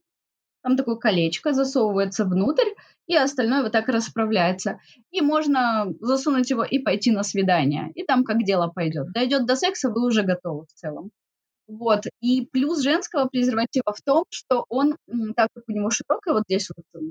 там 0.61 0.77
такое 0.77 0.95
колечко 0.95 1.53
засовывается 1.53 2.25
внутрь, 2.25 2.69
и 3.09 3.15
остальное 3.15 3.63
вот 3.63 3.71
так 3.71 3.89
расправляется. 3.89 4.79
И 5.09 5.21
можно 5.21 5.91
засунуть 5.99 6.51
его 6.51 6.63
и 6.63 6.77
пойти 6.77 7.11
на 7.11 7.23
свидание. 7.23 7.91
И 7.95 8.03
там 8.05 8.23
как 8.23 8.43
дело 8.43 8.67
пойдет. 8.67 9.11
Дойдет 9.11 9.47
до 9.47 9.55
секса, 9.55 9.89
вы 9.89 10.05
уже 10.05 10.21
готовы 10.21 10.67
в 10.67 10.73
целом. 10.73 11.09
Вот. 11.67 12.03
И 12.21 12.45
плюс 12.45 12.81
женского 12.81 13.25
презерватива 13.25 13.93
в 13.95 14.01
том, 14.03 14.25
что 14.29 14.63
он, 14.69 14.95
так 15.35 15.49
как 15.55 15.63
у 15.67 15.71
него 15.71 15.89
широкий 15.89 16.31
вот 16.31 16.43
здесь 16.47 16.69
вот 16.69 17.03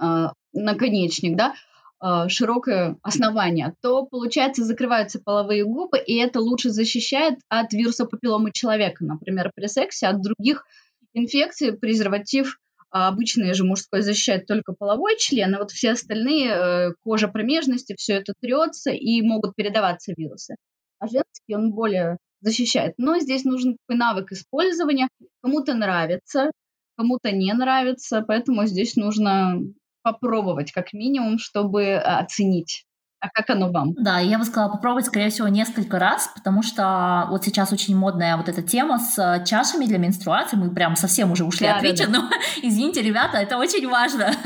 э, 0.00 0.28
наконечник, 0.54 1.36
да, 1.36 1.54
э, 2.02 2.28
широкое 2.30 2.96
основание, 3.02 3.74
то, 3.82 4.06
получается, 4.06 4.64
закрываются 4.64 5.20
половые 5.22 5.64
губы, 5.64 5.98
и 5.98 6.16
это 6.16 6.40
лучше 6.40 6.70
защищает 6.70 7.38
от 7.50 7.74
вируса 7.74 8.06
папилломы 8.06 8.50
человека, 8.50 9.04
например, 9.04 9.50
при 9.54 9.66
сексе, 9.66 10.06
от 10.06 10.22
других 10.22 10.64
инфекций 11.12 11.76
презерватив 11.76 12.58
а 12.90 13.08
обычный 13.08 13.52
же 13.54 13.64
мужской 13.64 14.02
защищает 14.02 14.46
только 14.46 14.72
половой 14.72 15.16
член, 15.18 15.54
а 15.54 15.58
вот 15.58 15.70
все 15.70 15.92
остальные, 15.92 16.48
э, 16.48 16.92
кожа 17.02 17.28
промежности, 17.28 17.94
все 17.96 18.14
это 18.14 18.32
трется 18.40 18.90
и 18.90 19.22
могут 19.22 19.54
передаваться 19.54 20.14
вирусы. 20.16 20.56
А 20.98 21.06
женский 21.06 21.54
он 21.54 21.72
более 21.72 22.18
защищает. 22.40 22.94
Но 22.98 23.18
здесь 23.18 23.44
нужен 23.44 23.76
такой 23.76 23.98
навык 23.98 24.32
использования. 24.32 25.08
Кому-то 25.42 25.74
нравится, 25.74 26.50
кому-то 26.96 27.32
не 27.32 27.52
нравится, 27.52 28.22
поэтому 28.26 28.66
здесь 28.66 28.96
нужно 28.96 29.60
попробовать 30.02 30.72
как 30.72 30.92
минимум, 30.92 31.38
чтобы 31.38 31.96
оценить. 31.96 32.85
А 33.20 33.28
как 33.30 33.48
оно 33.50 33.72
вам? 33.72 33.94
Да, 33.94 34.18
я 34.18 34.38
бы 34.38 34.44
сказала 34.44 34.70
попробовать, 34.70 35.06
скорее 35.06 35.30
всего, 35.30 35.48
несколько 35.48 35.98
раз, 35.98 36.30
потому 36.34 36.62
что 36.62 37.26
вот 37.30 37.44
сейчас 37.44 37.72
очень 37.72 37.96
модная 37.96 38.36
вот 38.36 38.48
эта 38.48 38.62
тема 38.62 38.98
с 38.98 39.18
э, 39.18 39.44
чашами 39.44 39.86
для 39.86 39.96
менструации. 39.98 40.56
Мы 40.56 40.70
прям 40.70 40.96
совсем 40.96 41.32
уже 41.32 41.44
ушли 41.44 41.66
да, 41.66 41.76
от 41.76 41.82
Вичи, 41.82 42.04
да, 42.04 42.12
да. 42.12 42.18
но 42.20 42.30
извините, 42.62 43.00
ребята, 43.00 43.38
это 43.38 43.56
очень 43.58 43.88
важно. 43.88 44.32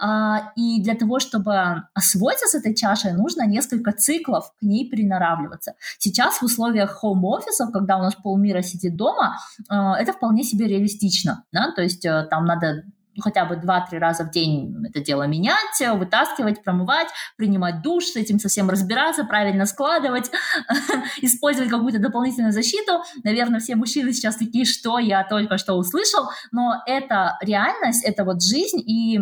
А, 0.00 0.52
и 0.56 0.82
для 0.82 0.94
того, 0.94 1.20
чтобы 1.20 1.84
освоиться 1.94 2.46
с 2.46 2.54
этой 2.54 2.74
чашей, 2.74 3.12
нужно 3.12 3.46
несколько 3.46 3.92
циклов 3.92 4.52
к 4.58 4.62
ней 4.62 4.88
приноравливаться. 4.88 5.74
Сейчас 5.98 6.38
в 6.38 6.42
условиях 6.44 6.90
хоум-офисов, 6.90 7.70
когда 7.72 7.98
у 7.98 8.02
нас 8.02 8.14
полмира 8.14 8.62
сидит 8.62 8.96
дома, 8.96 9.38
это 9.68 10.12
вполне 10.12 10.44
себе 10.44 10.66
реалистично. 10.66 11.44
Да? 11.52 11.72
То 11.74 11.82
есть 11.82 12.04
э, 12.04 12.26
там 12.30 12.44
надо 12.44 12.84
хотя 13.20 13.44
бы 13.44 13.56
2-3 13.56 13.98
раза 13.98 14.24
в 14.24 14.30
день 14.30 14.74
это 14.88 15.00
дело 15.00 15.26
менять, 15.26 15.80
вытаскивать, 15.94 16.62
промывать, 16.62 17.08
принимать 17.36 17.82
душ, 17.82 18.04
с 18.06 18.16
этим 18.16 18.38
совсем 18.38 18.70
разбираться, 18.70 19.24
правильно 19.24 19.66
складывать, 19.66 20.30
использовать 21.22 21.70
какую-то 21.70 21.98
дополнительную 21.98 22.52
защиту. 22.52 23.02
Наверное, 23.24 23.60
все 23.60 23.76
мужчины 23.76 24.12
сейчас 24.12 24.36
такие, 24.36 24.64
что 24.64 24.98
я 24.98 25.24
только 25.24 25.58
что 25.58 25.74
услышал, 25.74 26.28
но 26.50 26.82
это 26.86 27.36
реальность, 27.42 28.04
это 28.04 28.24
вот 28.24 28.42
жизнь, 28.42 28.80
и 28.80 29.18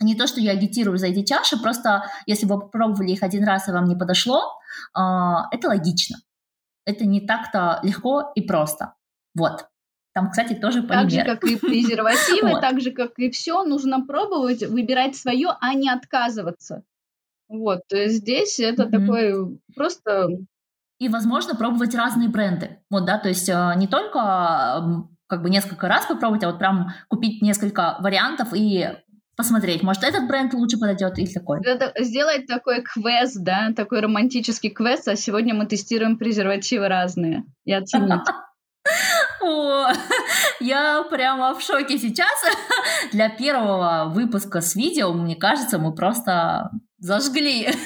не 0.00 0.14
то, 0.14 0.26
что 0.26 0.40
я 0.40 0.52
агитирую 0.52 0.98
за 0.98 1.08
эти 1.08 1.24
чаши, 1.24 1.58
просто 1.58 2.04
если 2.26 2.46
вы 2.46 2.58
попробовали 2.58 3.10
их 3.10 3.22
один 3.22 3.44
раз 3.44 3.68
и 3.68 3.72
вам 3.72 3.84
не 3.84 3.96
подошло, 3.96 4.42
а, 4.94 5.48
это 5.52 5.68
логично. 5.68 6.16
Это 6.86 7.04
не 7.04 7.20
так-то 7.20 7.80
легко 7.82 8.32
и 8.34 8.40
просто. 8.40 8.94
Вот. 9.34 9.69
Там, 10.12 10.30
кстати, 10.30 10.54
тоже 10.54 10.82
полимер. 10.82 11.02
Так 11.02 11.10
же, 11.10 11.24
как 11.24 11.44
и 11.44 11.56
презервативы, 11.56 12.48
вот. 12.50 12.60
так 12.60 12.80
же, 12.80 12.90
как 12.90 13.18
и 13.18 13.30
все, 13.30 13.62
нужно 13.62 14.04
пробовать, 14.04 14.62
выбирать 14.62 15.16
свое, 15.16 15.50
а 15.60 15.74
не 15.74 15.88
отказываться. 15.88 16.82
Вот, 17.48 17.82
здесь 17.90 18.60
это 18.60 18.84
mm-hmm. 18.84 18.90
такой 18.90 19.60
просто... 19.74 20.28
И, 20.98 21.08
возможно, 21.08 21.54
пробовать 21.54 21.94
разные 21.94 22.28
бренды. 22.28 22.78
Вот, 22.90 23.06
да, 23.06 23.18
то 23.18 23.28
есть 23.28 23.48
э, 23.48 23.72
не 23.76 23.86
только 23.86 25.06
как 25.26 25.42
бы 25.42 25.50
несколько 25.50 25.88
раз 25.88 26.06
попробовать, 26.06 26.44
а 26.44 26.48
вот 26.48 26.58
прям 26.58 26.92
купить 27.08 27.40
несколько 27.40 27.96
вариантов 28.00 28.48
и 28.52 28.88
посмотреть, 29.36 29.82
может, 29.82 30.04
этот 30.04 30.28
бренд 30.28 30.52
лучше 30.52 30.78
подойдет 30.78 31.18
или 31.18 31.32
такой. 31.32 31.60
Сделать 31.98 32.46
такой 32.46 32.82
квест, 32.82 33.42
да, 33.42 33.72
такой 33.74 34.00
романтический 34.00 34.70
квест, 34.70 35.08
а 35.08 35.16
сегодня 35.16 35.54
мы 35.54 35.66
тестируем 35.66 36.18
презервативы 36.18 36.88
разные 36.88 37.44
и 37.64 37.72
оценить. 37.72 38.20
О, 39.42 39.88
я 40.60 41.02
прямо 41.04 41.54
в 41.54 41.62
шоке 41.62 41.98
сейчас. 41.98 42.42
Для 43.12 43.28
первого 43.28 44.10
выпуска 44.12 44.60
с 44.60 44.74
видео, 44.74 45.12
мне 45.12 45.36
кажется, 45.36 45.78
мы 45.78 45.94
просто 45.94 46.70
зажгли. 46.98 47.68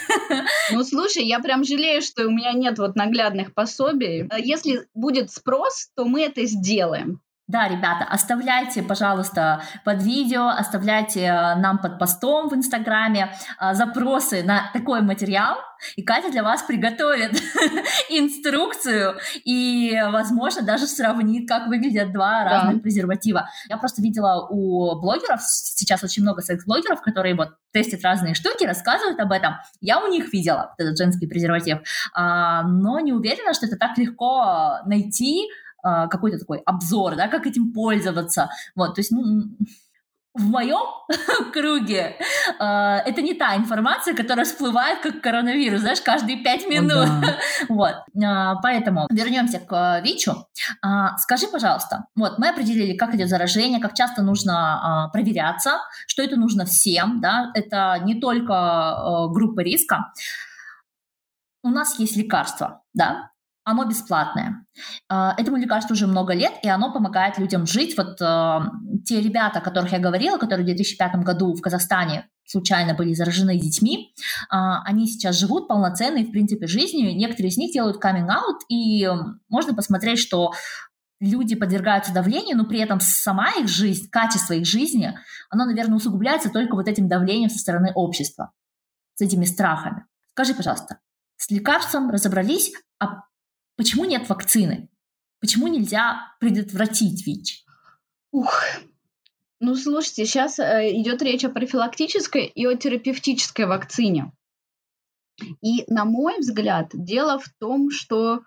Ну, 0.72 0.82
слушай, 0.82 1.24
я 1.24 1.40
прям 1.40 1.62
жалею, 1.62 2.00
что 2.00 2.26
у 2.26 2.30
меня 2.30 2.52
нет 2.52 2.78
вот 2.78 2.96
наглядных 2.96 3.52
пособий. 3.54 4.28
Если 4.38 4.88
будет 4.94 5.30
спрос, 5.30 5.90
то 5.94 6.06
мы 6.06 6.22
это 6.22 6.46
сделаем. 6.46 7.20
Да, 7.46 7.68
ребята, 7.68 8.06
оставляйте, 8.08 8.82
пожалуйста, 8.82 9.62
под 9.84 10.02
видео, 10.02 10.48
оставляйте 10.48 11.24
э, 11.24 11.54
нам 11.56 11.76
под 11.78 11.98
постом 11.98 12.48
в 12.48 12.54
Инстаграме 12.54 13.34
э, 13.60 13.74
запросы 13.74 14.42
на 14.42 14.70
такой 14.72 15.02
материал, 15.02 15.58
и 15.96 16.02
Катя 16.02 16.30
для 16.30 16.42
вас 16.42 16.62
приготовит 16.62 17.32
инструкцию 18.08 19.16
и, 19.44 19.94
возможно, 20.10 20.62
даже 20.62 20.86
сравнит, 20.86 21.46
как 21.46 21.66
выглядят 21.66 22.12
два 22.12 22.44
да. 22.44 22.50
разных 22.50 22.82
презерватива. 22.82 23.50
Я 23.68 23.76
просто 23.76 24.00
видела 24.00 24.46
у 24.48 24.98
блогеров, 24.98 25.42
сейчас 25.42 26.02
очень 26.02 26.22
много 26.22 26.40
секс-блогеров, 26.40 27.02
которые 27.02 27.34
вот 27.34 27.50
тестят 27.72 28.02
разные 28.04 28.32
штуки, 28.32 28.64
рассказывают 28.64 29.20
об 29.20 29.32
этом. 29.32 29.56
Я 29.82 30.02
у 30.02 30.08
них 30.08 30.32
видела 30.32 30.74
этот 30.78 30.96
женский 30.96 31.26
презерватив, 31.26 31.80
а, 32.14 32.62
но 32.62 33.00
не 33.00 33.12
уверена, 33.12 33.52
что 33.52 33.66
это 33.66 33.76
так 33.76 33.98
легко 33.98 34.78
найти, 34.86 35.42
какой-то 35.84 36.38
такой 36.38 36.58
обзор, 36.58 37.16
да, 37.16 37.28
как 37.28 37.46
этим 37.46 37.72
пользоваться. 37.72 38.50
Вот, 38.74 38.94
то 38.94 39.00
есть, 39.00 39.10
ну, 39.10 39.44
в 40.34 40.42
моем 40.42 40.82
круге 41.52 42.16
э, 42.58 42.64
это 43.06 43.22
не 43.22 43.34
та 43.34 43.56
информация, 43.56 44.14
которая 44.14 44.44
всплывает 44.44 45.00
как 45.00 45.20
коронавирус, 45.20 45.80
знаешь, 45.80 46.00
каждые 46.00 46.42
пять 46.42 46.66
минут. 46.66 47.08
Да. 47.20 47.36
вот. 47.68 47.94
Э, 48.20 48.54
поэтому 48.62 49.06
вернемся 49.10 49.60
к 49.60 50.00
ВИЧу. 50.04 50.48
Э, 50.84 51.16
скажи, 51.18 51.46
пожалуйста, 51.46 52.06
вот 52.16 52.38
мы 52.38 52.48
определили, 52.48 52.96
как 52.96 53.14
идет 53.14 53.28
заражение, 53.28 53.80
как 53.80 53.94
часто 53.94 54.22
нужно 54.22 55.08
э, 55.08 55.12
проверяться, 55.12 55.80
что 56.08 56.22
это 56.22 56.36
нужно 56.36 56.64
всем, 56.64 57.20
да, 57.20 57.52
это 57.54 58.00
не 58.02 58.20
только 58.20 58.52
э, 58.52 59.32
группа 59.32 59.60
риска. 59.60 60.12
У 61.62 61.68
нас 61.68 61.98
есть 61.98 62.16
лекарства, 62.16 62.82
да, 62.92 63.30
оно 63.64 63.84
бесплатное. 63.86 64.66
А, 65.08 65.34
этому 65.38 65.56
лекарству 65.56 65.94
уже 65.94 66.06
много 66.06 66.34
лет, 66.34 66.52
и 66.62 66.68
оно 66.68 66.92
помогает 66.92 67.38
людям 67.38 67.66
жить. 67.66 67.96
Вот 67.96 68.20
э, 68.20 68.60
те 69.04 69.20
ребята, 69.20 69.58
о 69.58 69.62
которых 69.62 69.92
я 69.92 69.98
говорила, 69.98 70.36
которые 70.36 70.64
в 70.64 70.66
2005 70.66 71.16
году 71.16 71.54
в 71.54 71.62
Казахстане 71.62 72.28
случайно 72.44 72.94
были 72.94 73.14
заражены 73.14 73.58
детьми, 73.58 74.14
э, 74.16 74.22
они 74.50 75.06
сейчас 75.06 75.38
живут 75.38 75.66
полноценной, 75.66 76.24
в 76.24 76.30
принципе, 76.30 76.66
жизнью. 76.66 77.16
Некоторые 77.16 77.48
из 77.48 77.56
них 77.56 77.72
делают 77.72 77.98
каминг-аут, 77.98 78.60
и 78.68 79.08
можно 79.48 79.74
посмотреть, 79.74 80.18
что 80.18 80.52
люди 81.20 81.54
подвергаются 81.54 82.12
давлению, 82.12 82.58
но 82.58 82.66
при 82.66 82.80
этом 82.80 83.00
сама 83.00 83.50
их 83.52 83.68
жизнь, 83.68 84.10
качество 84.10 84.52
их 84.52 84.66
жизни, 84.66 85.18
оно, 85.48 85.64
наверное, 85.64 85.96
усугубляется 85.96 86.50
только 86.50 86.74
вот 86.74 86.86
этим 86.86 87.08
давлением 87.08 87.48
со 87.48 87.58
стороны 87.58 87.92
общества, 87.94 88.52
с 89.14 89.22
этими 89.22 89.46
страхами. 89.46 90.04
Скажи, 90.32 90.54
пожалуйста, 90.54 90.98
с 91.36 91.50
лекарством 91.50 92.10
разобрались, 92.10 92.72
а 92.98 93.22
Почему 93.76 94.04
нет 94.04 94.28
вакцины? 94.28 94.88
Почему 95.40 95.68
нельзя 95.68 96.34
предотвратить 96.40 97.26
ВИЧ? 97.26 97.64
Ух, 98.30 98.54
ну 99.60 99.74
слушайте, 99.74 100.26
сейчас 100.26 100.58
э, 100.58 100.90
идет 101.00 101.22
речь 101.22 101.44
о 101.44 101.50
профилактической 101.50 102.44
и 102.44 102.66
о 102.66 102.76
терапевтической 102.76 103.66
вакцине. 103.66 104.32
И, 105.62 105.84
на 105.92 106.04
мой 106.04 106.38
взгляд, 106.38 106.90
дело 106.92 107.38
в 107.38 107.48
том, 107.58 107.90
что 107.90 108.42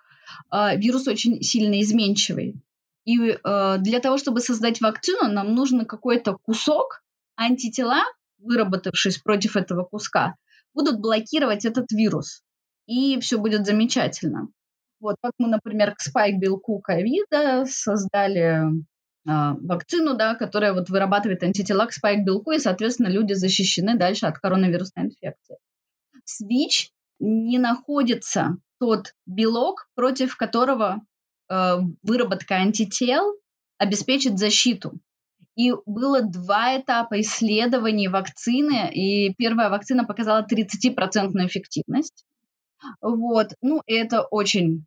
э, 0.51 0.77
вирус 0.77 1.07
очень 1.07 1.41
сильно 1.41 1.81
изменчивый. 1.81 2.61
И 3.05 3.17
э, 3.19 3.77
для 3.79 3.99
того, 3.99 4.17
чтобы 4.17 4.41
создать 4.41 4.81
вакцину, 4.81 5.31
нам 5.31 5.55
нужен 5.55 5.85
какой-то 5.85 6.37
кусок 6.37 7.01
антитела, 7.35 8.03
выработавшись 8.37 9.17
против 9.19 9.55
этого 9.55 9.83
куска, 9.83 10.35
будут 10.73 10.99
блокировать 10.99 11.65
этот 11.65 11.91
вирус. 11.91 12.43
И 12.85 13.19
все 13.19 13.37
будет 13.37 13.65
замечательно. 13.65 14.49
Вот 14.99 15.15
как 15.21 15.33
мы, 15.38 15.47
например, 15.47 15.95
к 15.95 16.01
спайк-белку 16.01 16.79
ковида 16.79 17.65
создали 17.67 18.65
э, 18.65 18.71
вакцину, 19.25 20.15
да, 20.15 20.36
которая 20.36 20.73
вот 20.73 20.89
вырабатывает 20.89 21.43
антитела 21.43 21.86
к 21.86 21.93
спайк-белку, 21.93 22.51
и, 22.51 22.60
соответственно, 22.60 23.07
люди 23.07 23.33
защищены 23.33 23.97
дальше 23.97 24.25
от 24.25 24.39
коронавирусной 24.39 25.05
инфекции. 25.05 25.57
СВИЧ 26.25 26.91
не 27.19 27.60
находится 27.60 28.57
тот 28.79 29.13
белок, 29.25 29.88
против 29.95 30.36
которого 30.36 31.01
э, 31.49 31.75
выработка 32.03 32.55
антител 32.55 33.36
обеспечит 33.77 34.38
защиту. 34.38 34.99
И 35.55 35.73
было 35.86 36.21
два 36.21 36.79
этапа 36.79 37.19
исследований 37.21 38.07
вакцины, 38.07 38.91
и 38.93 39.33
первая 39.36 39.69
вакцина 39.69 40.05
показала 40.05 40.45
30% 40.45 41.31
эффективность. 41.47 42.25
Вот, 43.02 43.54
ну, 43.62 43.82
это 43.86 44.21
очень 44.21 44.86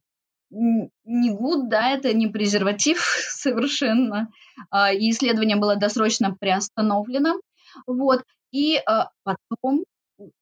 не 0.50 1.30
гуд, 1.30 1.68
да, 1.68 1.92
это 1.92 2.12
не 2.12 2.26
презерватив 2.26 3.00
совершенно. 3.30 4.30
А, 4.70 4.92
и 4.92 5.10
исследование 5.10 5.56
было 5.56 5.76
досрочно 5.76 6.34
приостановлено. 6.34 7.40
Вот, 7.86 8.24
и 8.50 8.76
а, 8.76 9.10
потом 9.22 9.84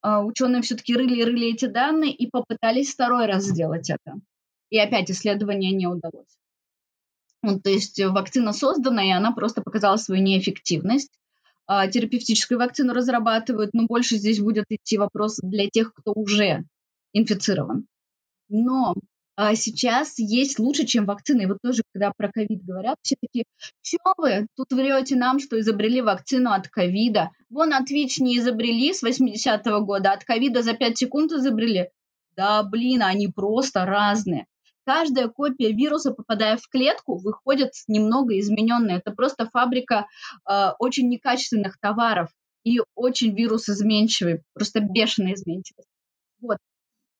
а, 0.00 0.22
ученые 0.24 0.62
все-таки 0.62 0.94
рыли-рыли 0.94 1.52
эти 1.52 1.66
данные 1.66 2.12
и 2.12 2.28
попытались 2.28 2.92
второй 2.92 3.26
раз 3.26 3.44
сделать 3.44 3.90
это. 3.90 4.14
И 4.70 4.78
опять 4.78 5.10
исследование 5.10 5.72
не 5.72 5.86
удалось. 5.86 6.38
Вот, 7.42 7.62
то 7.62 7.70
есть 7.70 8.02
вакцина 8.02 8.52
создана, 8.52 9.04
и 9.04 9.10
она 9.10 9.32
просто 9.32 9.62
показала 9.62 9.96
свою 9.96 10.22
неэффективность. 10.22 11.12
Терапевтическую 11.68 12.58
вакцину 12.58 12.94
разрабатывают, 12.94 13.74
но 13.74 13.84
больше 13.84 14.16
здесь 14.16 14.40
будет 14.40 14.64
идти 14.70 14.96
вопрос 14.96 15.38
для 15.42 15.68
тех, 15.68 15.92
кто 15.92 16.12
уже 16.14 16.64
инфицирован. 17.12 17.86
Но 18.48 18.94
а 19.40 19.54
сейчас 19.54 20.18
есть 20.18 20.58
лучше, 20.58 20.84
чем 20.84 21.06
вакцины. 21.06 21.42
И 21.42 21.46
вот 21.46 21.58
тоже, 21.62 21.82
когда 21.92 22.10
про 22.16 22.28
ковид 22.28 22.64
говорят, 22.64 22.96
все 23.02 23.14
такие, 23.20 23.44
что 23.82 23.98
вы 24.16 24.48
тут 24.56 24.72
врете 24.72 25.14
нам, 25.14 25.38
что 25.38 25.60
изобрели 25.60 26.02
вакцину 26.02 26.50
от 26.50 26.66
ковида. 26.66 27.30
Вон 27.48 27.72
от 27.72 27.88
ВИЧ 27.88 28.18
не 28.18 28.38
изобрели 28.38 28.92
с 28.92 29.04
80-го 29.04 29.84
года, 29.84 30.10
от 30.10 30.24
ковида 30.24 30.62
за 30.62 30.74
5 30.74 30.98
секунд 30.98 31.30
изобрели. 31.30 31.88
Да, 32.36 32.64
блин, 32.64 33.04
они 33.04 33.28
просто 33.28 33.84
разные. 33.84 34.46
Каждая 34.84 35.28
копия 35.28 35.72
вируса, 35.72 36.10
попадая 36.10 36.56
в 36.56 36.68
клетку, 36.68 37.16
выходит 37.16 37.70
немного 37.86 38.36
измененная. 38.40 38.96
Это 38.96 39.12
просто 39.12 39.48
фабрика 39.48 40.08
э, 40.50 40.70
очень 40.80 41.08
некачественных 41.08 41.78
товаров 41.78 42.30
и 42.64 42.80
очень 42.96 43.36
вирус 43.36 43.68
изменчивый, 43.68 44.42
просто 44.52 44.80
бешено 44.80 45.32
изменчивый. 45.34 45.84
Вот. 46.40 46.58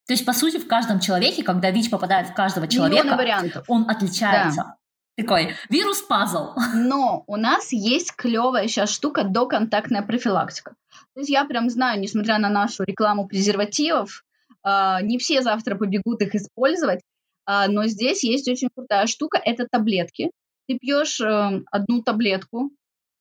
То 0.09 0.15
есть, 0.15 0.25
по 0.25 0.33
сути, 0.33 0.57
в 0.57 0.67
каждом 0.67 1.01
человеке, 1.01 1.43
когда 1.43 1.71
ВИЧ 1.71 1.91
попадает 1.91 2.29
в 2.29 2.35
каждого 2.35 2.67
человека, 2.67 3.63
он 3.69 3.89
отличается. 3.91 4.63
Да. 4.63 5.23
Такой 5.23 5.55
вирус-пазл. 5.69 6.55
Но 6.75 7.25
у 7.27 7.37
нас 7.37 7.73
есть 7.73 8.17
клевая 8.17 8.69
сейчас 8.69 8.91
штука 8.91 9.25
доконтактная 9.25 10.01
профилактика. 10.01 10.77
То 11.13 11.21
есть 11.21 11.29
я 11.29 11.45
прям 11.45 11.69
знаю, 11.69 12.01
несмотря 12.01 12.39
на 12.39 12.49
нашу 12.49 12.85
рекламу 12.85 13.29
презервативов, 13.29 14.25
э, 14.65 15.03
не 15.03 15.19
все 15.19 15.43
завтра 15.43 15.77
побегут 15.77 16.23
их 16.23 16.35
использовать, 16.35 17.01
э, 17.47 17.67
но 17.69 17.87
здесь 17.87 18.25
есть 18.25 18.49
очень 18.49 18.71
крутая 18.75 19.07
штука, 19.09 19.39
это 19.45 19.67
таблетки. 19.71 20.31
Ты 20.69 20.79
пьешь 20.79 21.21
э, 21.21 21.61
одну 21.71 22.03
таблетку 22.03 22.71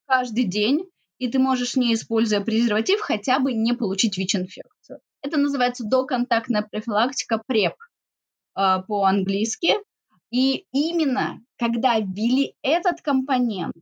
каждый 0.06 0.44
день, 0.44 0.88
и 1.18 1.28
ты 1.28 1.38
можешь, 1.38 1.76
не 1.76 1.92
используя 1.92 2.40
презерватив, 2.40 3.00
хотя 3.00 3.40
бы 3.40 3.52
не 3.52 3.74
получить 3.74 4.16
ВИЧ-инфекцию. 4.16 5.00
Это 5.22 5.36
называется 5.36 5.84
доконтактная 5.84 6.62
профилактика 6.62 7.42
ПРЕП 7.46 7.74
э, 8.56 8.82
по-английски. 8.86 9.74
И 10.30 10.66
именно 10.72 11.40
когда 11.58 11.98
ввели 11.98 12.54
этот 12.62 13.00
компонент, 13.02 13.74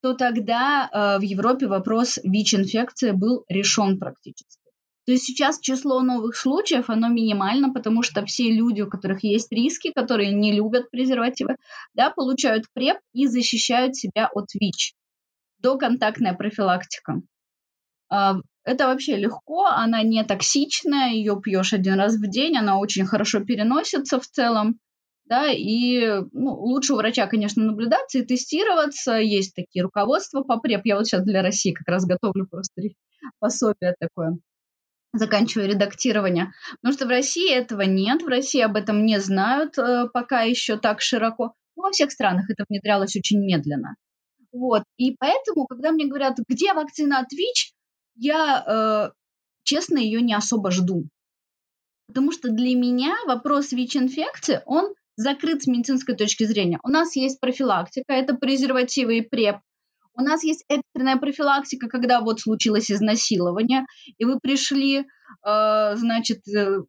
то 0.00 0.14
тогда 0.14 0.88
э, 0.90 1.18
в 1.18 1.22
Европе 1.22 1.66
вопрос 1.66 2.18
ВИЧ-инфекции 2.22 3.10
был 3.10 3.44
решен 3.48 3.98
практически. 3.98 4.58
То 5.08 5.12
есть 5.12 5.24
сейчас 5.24 5.58
число 5.58 6.02
новых 6.02 6.36
случаев, 6.36 6.90
оно 6.90 7.08
минимально, 7.08 7.72
потому 7.72 8.02
что 8.02 8.26
все 8.26 8.50
люди, 8.52 8.82
у 8.82 8.90
которых 8.90 9.24
есть 9.24 9.50
риски, 9.50 9.90
которые 9.90 10.34
не 10.34 10.52
любят 10.52 10.90
презервативы, 10.90 11.56
да, 11.94 12.10
получают 12.10 12.66
ПРЕП 12.74 12.98
и 13.14 13.26
защищают 13.26 13.96
себя 13.96 14.28
от 14.34 14.52
ВИЧ. 14.52 14.92
Доконтактная 15.60 16.34
профилактика. 16.34 17.22
А, 18.10 18.36
это 18.68 18.86
вообще 18.86 19.16
легко, 19.16 19.66
она 19.66 20.02
не 20.02 20.22
токсичная, 20.24 21.10
ее 21.10 21.40
пьешь 21.42 21.72
один 21.72 21.94
раз 21.94 22.16
в 22.16 22.30
день, 22.30 22.56
она 22.56 22.78
очень 22.78 23.06
хорошо 23.06 23.40
переносится 23.40 24.20
в 24.20 24.26
целом, 24.26 24.78
да, 25.24 25.50
и 25.50 26.22
ну, 26.32 26.52
лучше 26.54 26.94
у 26.94 26.96
врача, 26.96 27.26
конечно, 27.26 27.62
наблюдаться 27.62 28.18
и 28.18 28.24
тестироваться. 28.24 29.18
Есть 29.18 29.54
такие 29.54 29.82
руководства 29.82 30.42
по 30.42 30.58
ПРЕП. 30.58 30.86
Я 30.86 30.96
вот 30.96 31.06
сейчас 31.06 31.22
для 31.22 31.42
России 31.42 31.72
как 31.72 31.86
раз 31.86 32.06
готовлю 32.06 32.46
просто 32.46 32.80
пособие 33.38 33.94
такое 34.00 34.38
заканчиваю 35.12 35.68
редактирование. 35.68 36.52
Потому 36.80 36.94
что 36.94 37.06
в 37.06 37.10
России 37.10 37.52
этого 37.52 37.82
нет, 37.82 38.22
в 38.22 38.28
России 38.28 38.60
об 38.60 38.76
этом 38.76 39.04
не 39.04 39.18
знают 39.20 39.78
э, 39.78 40.06
пока 40.12 40.42
еще 40.42 40.76
так 40.76 41.00
широко. 41.00 41.54
Но 41.76 41.84
во 41.84 41.90
всех 41.90 42.10
странах 42.10 42.50
это 42.50 42.64
внедрялось 42.68 43.16
очень 43.16 43.40
медленно. 43.40 43.96
Вот. 44.52 44.82
И 44.96 45.16
поэтому, 45.18 45.66
когда 45.66 45.92
мне 45.92 46.06
говорят, 46.06 46.38
где 46.48 46.72
вакцина 46.72 47.20
от 47.20 47.32
ВИЧ, 47.32 47.72
я, 48.18 48.64
э, 48.66 49.10
честно, 49.62 49.98
ее 49.98 50.20
не 50.20 50.34
особо 50.34 50.70
жду. 50.70 51.04
Потому 52.08 52.32
что 52.32 52.50
для 52.50 52.74
меня 52.74 53.16
вопрос 53.26 53.72
ВИЧ-инфекции, 53.72 54.62
он 54.66 54.94
закрыт 55.16 55.62
с 55.62 55.66
медицинской 55.66 56.16
точки 56.16 56.44
зрения. 56.44 56.78
У 56.82 56.88
нас 56.88 57.16
есть 57.16 57.40
профилактика, 57.40 58.12
это 58.12 58.34
презервативы 58.34 59.18
и 59.18 59.28
ПРЕП. 59.28 59.56
У 60.14 60.22
нас 60.22 60.42
есть 60.42 60.64
экстренная 60.68 61.16
профилактика, 61.16 61.88
когда 61.88 62.20
вот 62.20 62.40
случилось 62.40 62.90
изнасилование, 62.90 63.84
и 64.16 64.24
вы 64.24 64.40
пришли, 64.40 65.00
э, 65.00 65.96
значит, 65.96 66.40
э, 66.48 66.82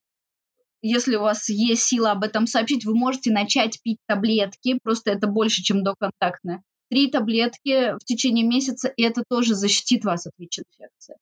если 0.81 1.15
у 1.15 1.21
вас 1.21 1.49
есть 1.49 1.83
сила 1.83 2.11
об 2.11 2.23
этом 2.23 2.47
сообщить, 2.47 2.85
вы 2.85 2.95
можете 2.95 3.31
начать 3.31 3.79
пить 3.83 3.99
таблетки, 4.07 4.79
просто 4.81 5.11
это 5.11 5.27
больше, 5.27 5.61
чем 5.61 5.83
доконтактная 5.83 6.63
три 6.89 7.09
таблетки 7.09 7.97
в 7.97 8.03
течение 8.03 8.45
месяца, 8.45 8.89
и 8.89 9.03
это 9.03 9.23
тоже 9.27 9.55
защитит 9.55 10.03
вас 10.03 10.27
от 10.27 10.33
ВИЧ-инфекции. 10.37 11.15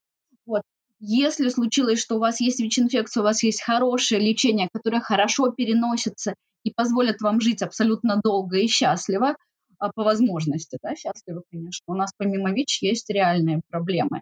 Вот. 0.45 0.62
Если 0.99 1.49
случилось, 1.49 1.99
что 1.99 2.15
у 2.15 2.19
вас 2.19 2.41
есть 2.41 2.60
ВИЧ-инфекция, 2.60 3.21
у 3.21 3.23
вас 3.23 3.43
есть 3.43 3.62
хорошее 3.62 4.21
лечение, 4.21 4.69
которое 4.71 5.01
хорошо 5.01 5.51
переносится 5.51 6.34
и 6.63 6.71
позволит 6.71 7.21
вам 7.21 7.39
жить 7.39 7.62
абсолютно 7.62 8.19
долго 8.23 8.58
и 8.58 8.67
счастливо, 8.67 9.36
а, 9.80 9.91
по 9.91 10.03
возможности, 10.03 10.80
да, 10.82 10.95
счастливо, 10.95 11.43
конечно. 11.51 11.84
У 11.88 11.95
нас 11.95 12.12
помимо 12.17 12.51
ВИЧ 12.51 12.82
есть 12.82 13.10
реальные 13.10 13.62
проблемы. 13.69 14.21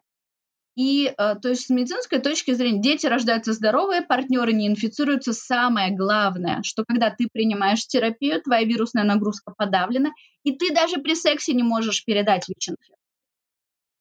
И, 0.75 1.07
э, 1.07 1.35
то 1.41 1.49
есть, 1.49 1.67
с 1.67 1.69
медицинской 1.69 2.19
точки 2.19 2.53
зрения, 2.53 2.81
дети 2.81 3.07
рождаются 3.07 3.53
здоровые, 3.53 4.01
партнеры 4.01 4.51
не 4.51 4.67
инфицируются. 4.67 5.31
Самое 5.31 5.95
главное, 5.95 6.61
что 6.63 6.83
когда 6.85 7.09
ты 7.09 7.27
принимаешь 7.31 7.87
терапию, 7.87 8.41
твоя 8.41 8.65
вирусная 8.65 9.05
нагрузка 9.05 9.53
подавлена, 9.57 10.11
и 10.43 10.51
ты 10.51 10.73
даже 10.73 10.97
при 10.97 11.15
сексе 11.15 11.53
не 11.53 11.63
можешь 11.63 12.03
передать 12.03 12.49
ВИЧ-инфекцию. 12.49 12.97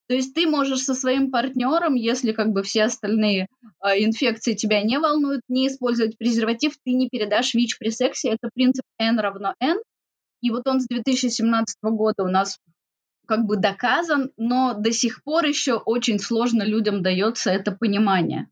То 0.06 0.14
есть 0.14 0.34
ты 0.34 0.46
можешь 0.46 0.82
со 0.82 0.94
своим 0.94 1.30
партнером, 1.30 1.94
если 1.94 2.32
как 2.32 2.48
бы 2.48 2.62
все 2.62 2.84
остальные 2.84 3.46
э, 3.82 4.04
инфекции 4.04 4.54
тебя 4.54 4.82
не 4.82 4.98
волнуют, 4.98 5.40
не 5.48 5.68
использовать 5.68 6.18
презерватив, 6.18 6.74
ты 6.84 6.92
не 6.92 7.08
передашь 7.08 7.54
ВИЧ 7.54 7.78
при 7.78 7.90
сексе. 7.90 8.30
Это 8.30 8.50
принцип 8.52 8.84
N 8.98 9.18
равно 9.18 9.54
N. 9.60 9.78
И 10.42 10.50
вот 10.50 10.66
он 10.66 10.80
с 10.80 10.86
2017 10.88 11.76
года 11.82 12.22
у 12.24 12.28
нас 12.28 12.58
как 13.26 13.46
бы 13.46 13.56
доказан, 13.56 14.30
но 14.36 14.74
до 14.74 14.92
сих 14.92 15.22
пор 15.24 15.44
еще 15.44 15.74
очень 15.74 16.18
сложно 16.18 16.62
людям 16.62 17.02
дается 17.02 17.50
это 17.50 17.72
понимание. 17.72 18.48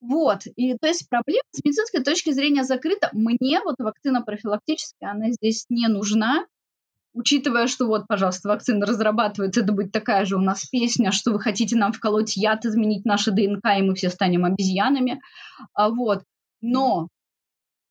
Вот, 0.00 0.46
и 0.56 0.76
то 0.78 0.88
есть 0.88 1.08
проблема 1.10 1.42
с 1.50 1.62
медицинской 1.62 2.02
точки 2.02 2.30
зрения 2.30 2.64
закрыта. 2.64 3.10
Мне 3.12 3.60
вот 3.62 3.76
вакцина 3.78 4.22
профилактическая, 4.22 5.10
она 5.10 5.30
здесь 5.30 5.66
не 5.68 5.88
нужна, 5.88 6.46
учитывая, 7.12 7.66
что 7.66 7.86
вот, 7.86 8.06
пожалуйста, 8.08 8.48
вакцина 8.48 8.86
разрабатывается, 8.86 9.60
это 9.60 9.72
будет 9.72 9.92
такая 9.92 10.24
же 10.24 10.36
у 10.36 10.40
нас 10.40 10.64
песня, 10.66 11.12
что 11.12 11.32
вы 11.32 11.40
хотите 11.40 11.76
нам 11.76 11.92
вколоть 11.92 12.36
яд, 12.36 12.64
изменить 12.64 13.04
наши 13.04 13.30
ДНК, 13.30 13.64
и 13.78 13.82
мы 13.82 13.94
все 13.94 14.08
станем 14.10 14.44
обезьянами. 14.44 15.20
А, 15.74 15.90
вот. 15.90 16.22
Но 16.62 17.08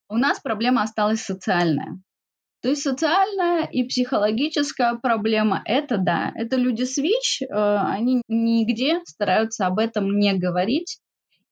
у 0.09 0.17
нас 0.17 0.39
проблема 0.39 0.83
осталась 0.83 1.21
социальная. 1.21 1.99
То 2.61 2.69
есть 2.69 2.81
социальная 2.81 3.65
и 3.65 3.83
психологическая 3.83 4.95
проблема– 5.01 5.61
это 5.65 5.97
да, 5.97 6.33
это 6.35 6.57
люди 6.57 6.83
с 6.83 6.97
ВИЧ, 6.97 7.43
э, 7.43 7.45
они 7.49 8.21
нигде 8.27 8.99
стараются 9.05 9.65
об 9.65 9.79
этом 9.79 10.19
не 10.19 10.33
говорить, 10.33 10.99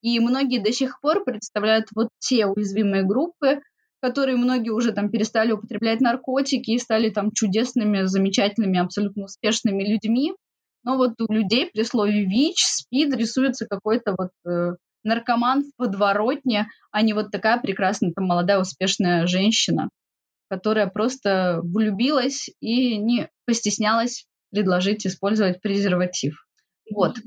и 0.01 0.20
многие 0.20 0.60
до 0.60 0.74
сих 0.74 0.99
пор 0.99 1.24
представляют 1.24 1.88
вот 1.95 2.10
те 2.20 2.45
уязвимые 2.45 3.03
группы, 3.03 3.62
которые 4.01 4.38
многие 4.38 4.72
уже 4.72 4.91
там 4.91 5.10
перестали 5.10 5.53
употреблять 5.53 6.01
наркотики 6.01 6.72
и 6.72 6.78
стали 6.78 7.10
там 7.10 7.32
чудесными, 7.32 8.03
замечательными, 8.03 8.78
абсолютно 8.78 9.26
успешными 9.26 9.84
людьми. 9.84 10.34
Но 10.84 10.97
вот 10.97 11.14
у 11.20 11.32
людей 11.32 11.70
при 11.74 11.84
слове 11.84 12.26
ВИЧ, 12.26 12.64
СПИД 12.64 13.16
рисуется 13.16 13.66
какой-то 13.66 14.16
вот 14.18 14.30
э, 14.45 14.76
наркоман 15.03 15.64
в 15.64 15.76
подворотне, 15.78 16.68
а 16.91 17.01
не 17.01 17.14
вот 17.14 17.32
такая 17.32 17.60
прекрасная 17.60 18.12
там 18.14 18.26
молодая 18.26 18.60
успешная 18.60 19.26
женщина, 19.26 19.89
которая 20.50 20.88
просто 20.88 21.60
влюбилась 21.64 22.50
и 22.60 22.98
не 22.98 23.30
постеснялась 23.45 24.26
предложить 24.52 25.06
использовать 25.06 25.62
презерватив. 25.62 26.48
Вот. 26.93 27.18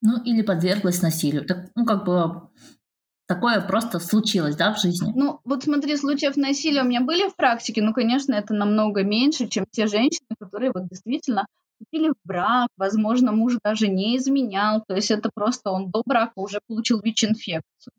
Ну, 0.00 0.22
или 0.22 0.42
подверглась 0.42 1.02
насилию. 1.02 1.44
Так, 1.44 1.70
ну, 1.74 1.84
как 1.84 2.04
бы 2.04 2.48
такое 3.26 3.60
просто 3.60 3.98
случилось, 4.00 4.56
да, 4.56 4.74
в 4.74 4.80
жизни? 4.80 5.12
Ну, 5.14 5.40
вот 5.44 5.64
смотри, 5.64 5.96
случаев 5.96 6.36
насилия 6.36 6.82
у 6.82 6.86
меня 6.86 7.00
были 7.00 7.28
в 7.28 7.36
практике, 7.36 7.82
ну, 7.82 7.92
конечно, 7.92 8.34
это 8.34 8.54
намного 8.54 9.02
меньше, 9.02 9.48
чем 9.48 9.66
те 9.70 9.86
женщины, 9.86 10.28
которые 10.38 10.72
вот 10.74 10.88
действительно 10.88 11.46
вступили 11.74 12.10
в 12.10 12.16
брак, 12.24 12.68
возможно, 12.76 13.32
муж 13.32 13.58
даже 13.62 13.88
не 13.88 14.16
изменял, 14.16 14.82
то 14.86 14.94
есть 14.94 15.10
это 15.10 15.30
просто 15.32 15.70
он 15.70 15.90
до 15.90 16.02
брака 16.04 16.32
уже 16.36 16.60
получил 16.66 17.00
ВИЧ-инфекцию. 17.00 17.92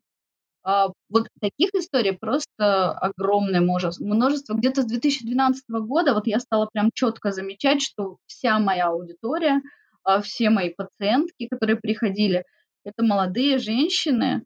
А, 0.64 0.90
вот 1.10 1.28
таких 1.42 1.74
историй 1.74 2.14
просто 2.14 2.92
огромное 2.92 3.62
множество. 3.62 4.54
Где-то 4.54 4.82
с 4.82 4.86
2012 4.86 5.64
года 5.70 6.14
вот 6.14 6.28
я 6.28 6.40
стала 6.40 6.68
прям 6.72 6.92
четко 6.94 7.32
замечать, 7.32 7.82
что 7.82 8.18
вся 8.26 8.60
моя 8.60 8.88
аудитория, 8.88 9.62
а, 10.04 10.22
все 10.22 10.50
мои 10.50 10.74
пациентки, 10.74 11.48
которые 11.48 11.78
приходили, 11.78 12.44
это 12.84 13.04
молодые 13.04 13.58
женщины, 13.58 14.44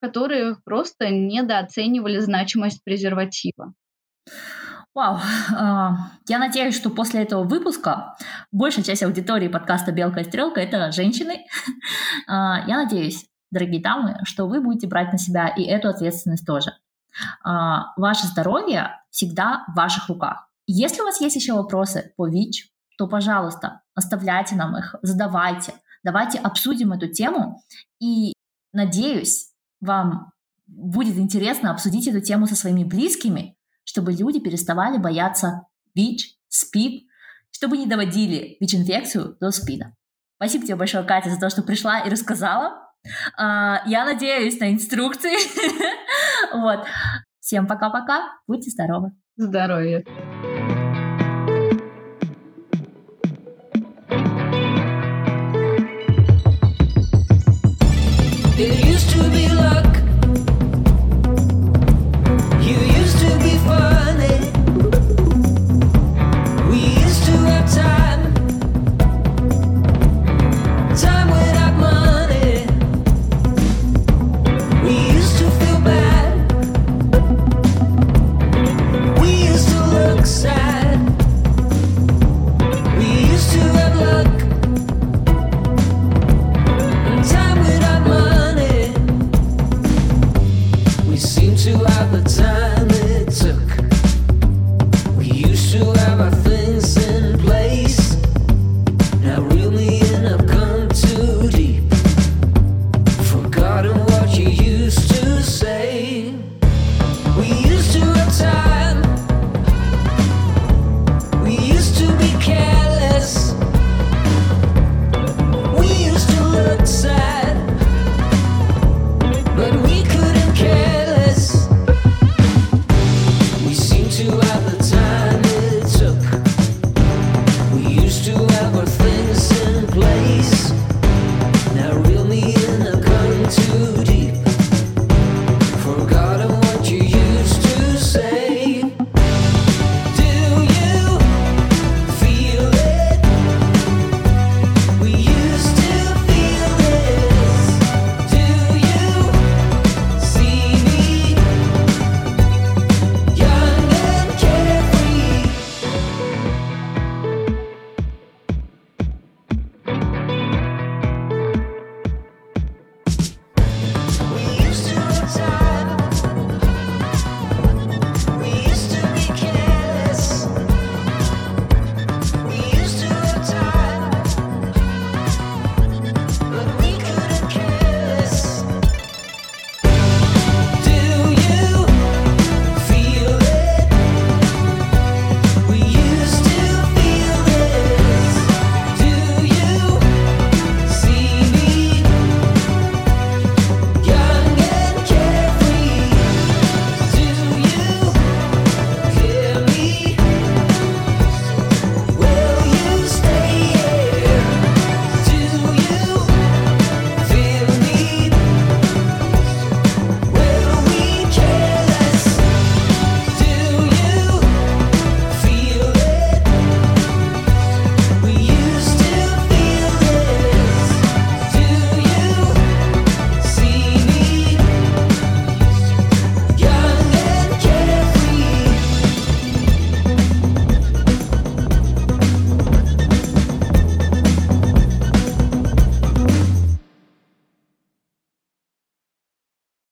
которые 0.00 0.56
просто 0.64 1.08
недооценивали 1.08 2.18
значимость 2.18 2.82
презерватива. 2.84 3.72
Вау. 4.94 5.18
А, 5.56 5.96
я 6.28 6.38
надеюсь, 6.38 6.76
что 6.76 6.90
после 6.90 7.22
этого 7.22 7.42
выпуска 7.42 8.16
большая 8.52 8.84
часть 8.84 9.02
аудитории 9.02 9.48
подкаста 9.48 9.92
«Белка 9.92 10.20
и 10.20 10.24
стрелка»— 10.24 10.60
это 10.62 10.92
женщины. 10.92 11.46
Я 12.28 12.84
надеюсь, 12.84 13.26
дорогие 13.50 13.82
дамы, 13.82 14.18
что 14.24 14.46
вы 14.46 14.60
будете 14.60 14.86
брать 14.86 15.12
на 15.12 15.18
себя 15.18 15.48
и 15.48 15.62
эту 15.62 15.88
ответственность 15.88 16.46
тоже. 16.46 16.72
А, 17.42 17.92
ваше 17.96 18.26
здоровье 18.26 19.00
всегда 19.10 19.64
в 19.68 19.76
ваших 19.76 20.08
руках. 20.08 20.48
Если 20.66 21.00
у 21.00 21.04
вас 21.04 21.20
есть 21.20 21.36
еще 21.36 21.52
вопросы 21.52 22.12
по 22.16 22.26
ВИЧ, 22.26 22.70
то, 22.96 23.06
пожалуйста, 23.06 23.82
оставляйте 23.94 24.54
нам 24.54 24.76
их, 24.76 24.94
задавайте. 25.02 25.74
Давайте 26.02 26.38
обсудим 26.38 26.92
эту 26.92 27.08
тему. 27.08 27.62
И 28.00 28.32
надеюсь, 28.72 29.50
вам 29.80 30.32
будет 30.66 31.16
интересно 31.16 31.70
обсудить 31.70 32.06
эту 32.06 32.20
тему 32.20 32.46
со 32.46 32.56
своими 32.56 32.84
близкими, 32.84 33.56
чтобы 33.84 34.12
люди 34.12 34.40
переставали 34.40 34.98
бояться 34.98 35.66
ВИЧ, 35.94 36.36
СПИД, 36.48 37.04
чтобы 37.50 37.76
не 37.76 37.86
доводили 37.86 38.56
ВИЧ-инфекцию 38.60 39.36
до 39.40 39.50
СПИДа. 39.50 39.94
Спасибо 40.36 40.64
тебе 40.64 40.76
большое, 40.76 41.04
Катя, 41.04 41.30
за 41.30 41.38
то, 41.38 41.48
что 41.48 41.62
пришла 41.62 42.00
и 42.00 42.10
рассказала. 42.10 42.83
А, 43.36 43.82
я 43.86 44.04
надеюсь 44.04 44.58
на 44.60 44.72
инструкции. 44.72 45.36
Вот. 46.52 46.86
Всем 47.40 47.66
пока-пока. 47.66 48.32
Будьте 48.46 48.70
здоровы. 48.70 49.10
Здоровья. 49.36 50.04
sun. 92.34 92.83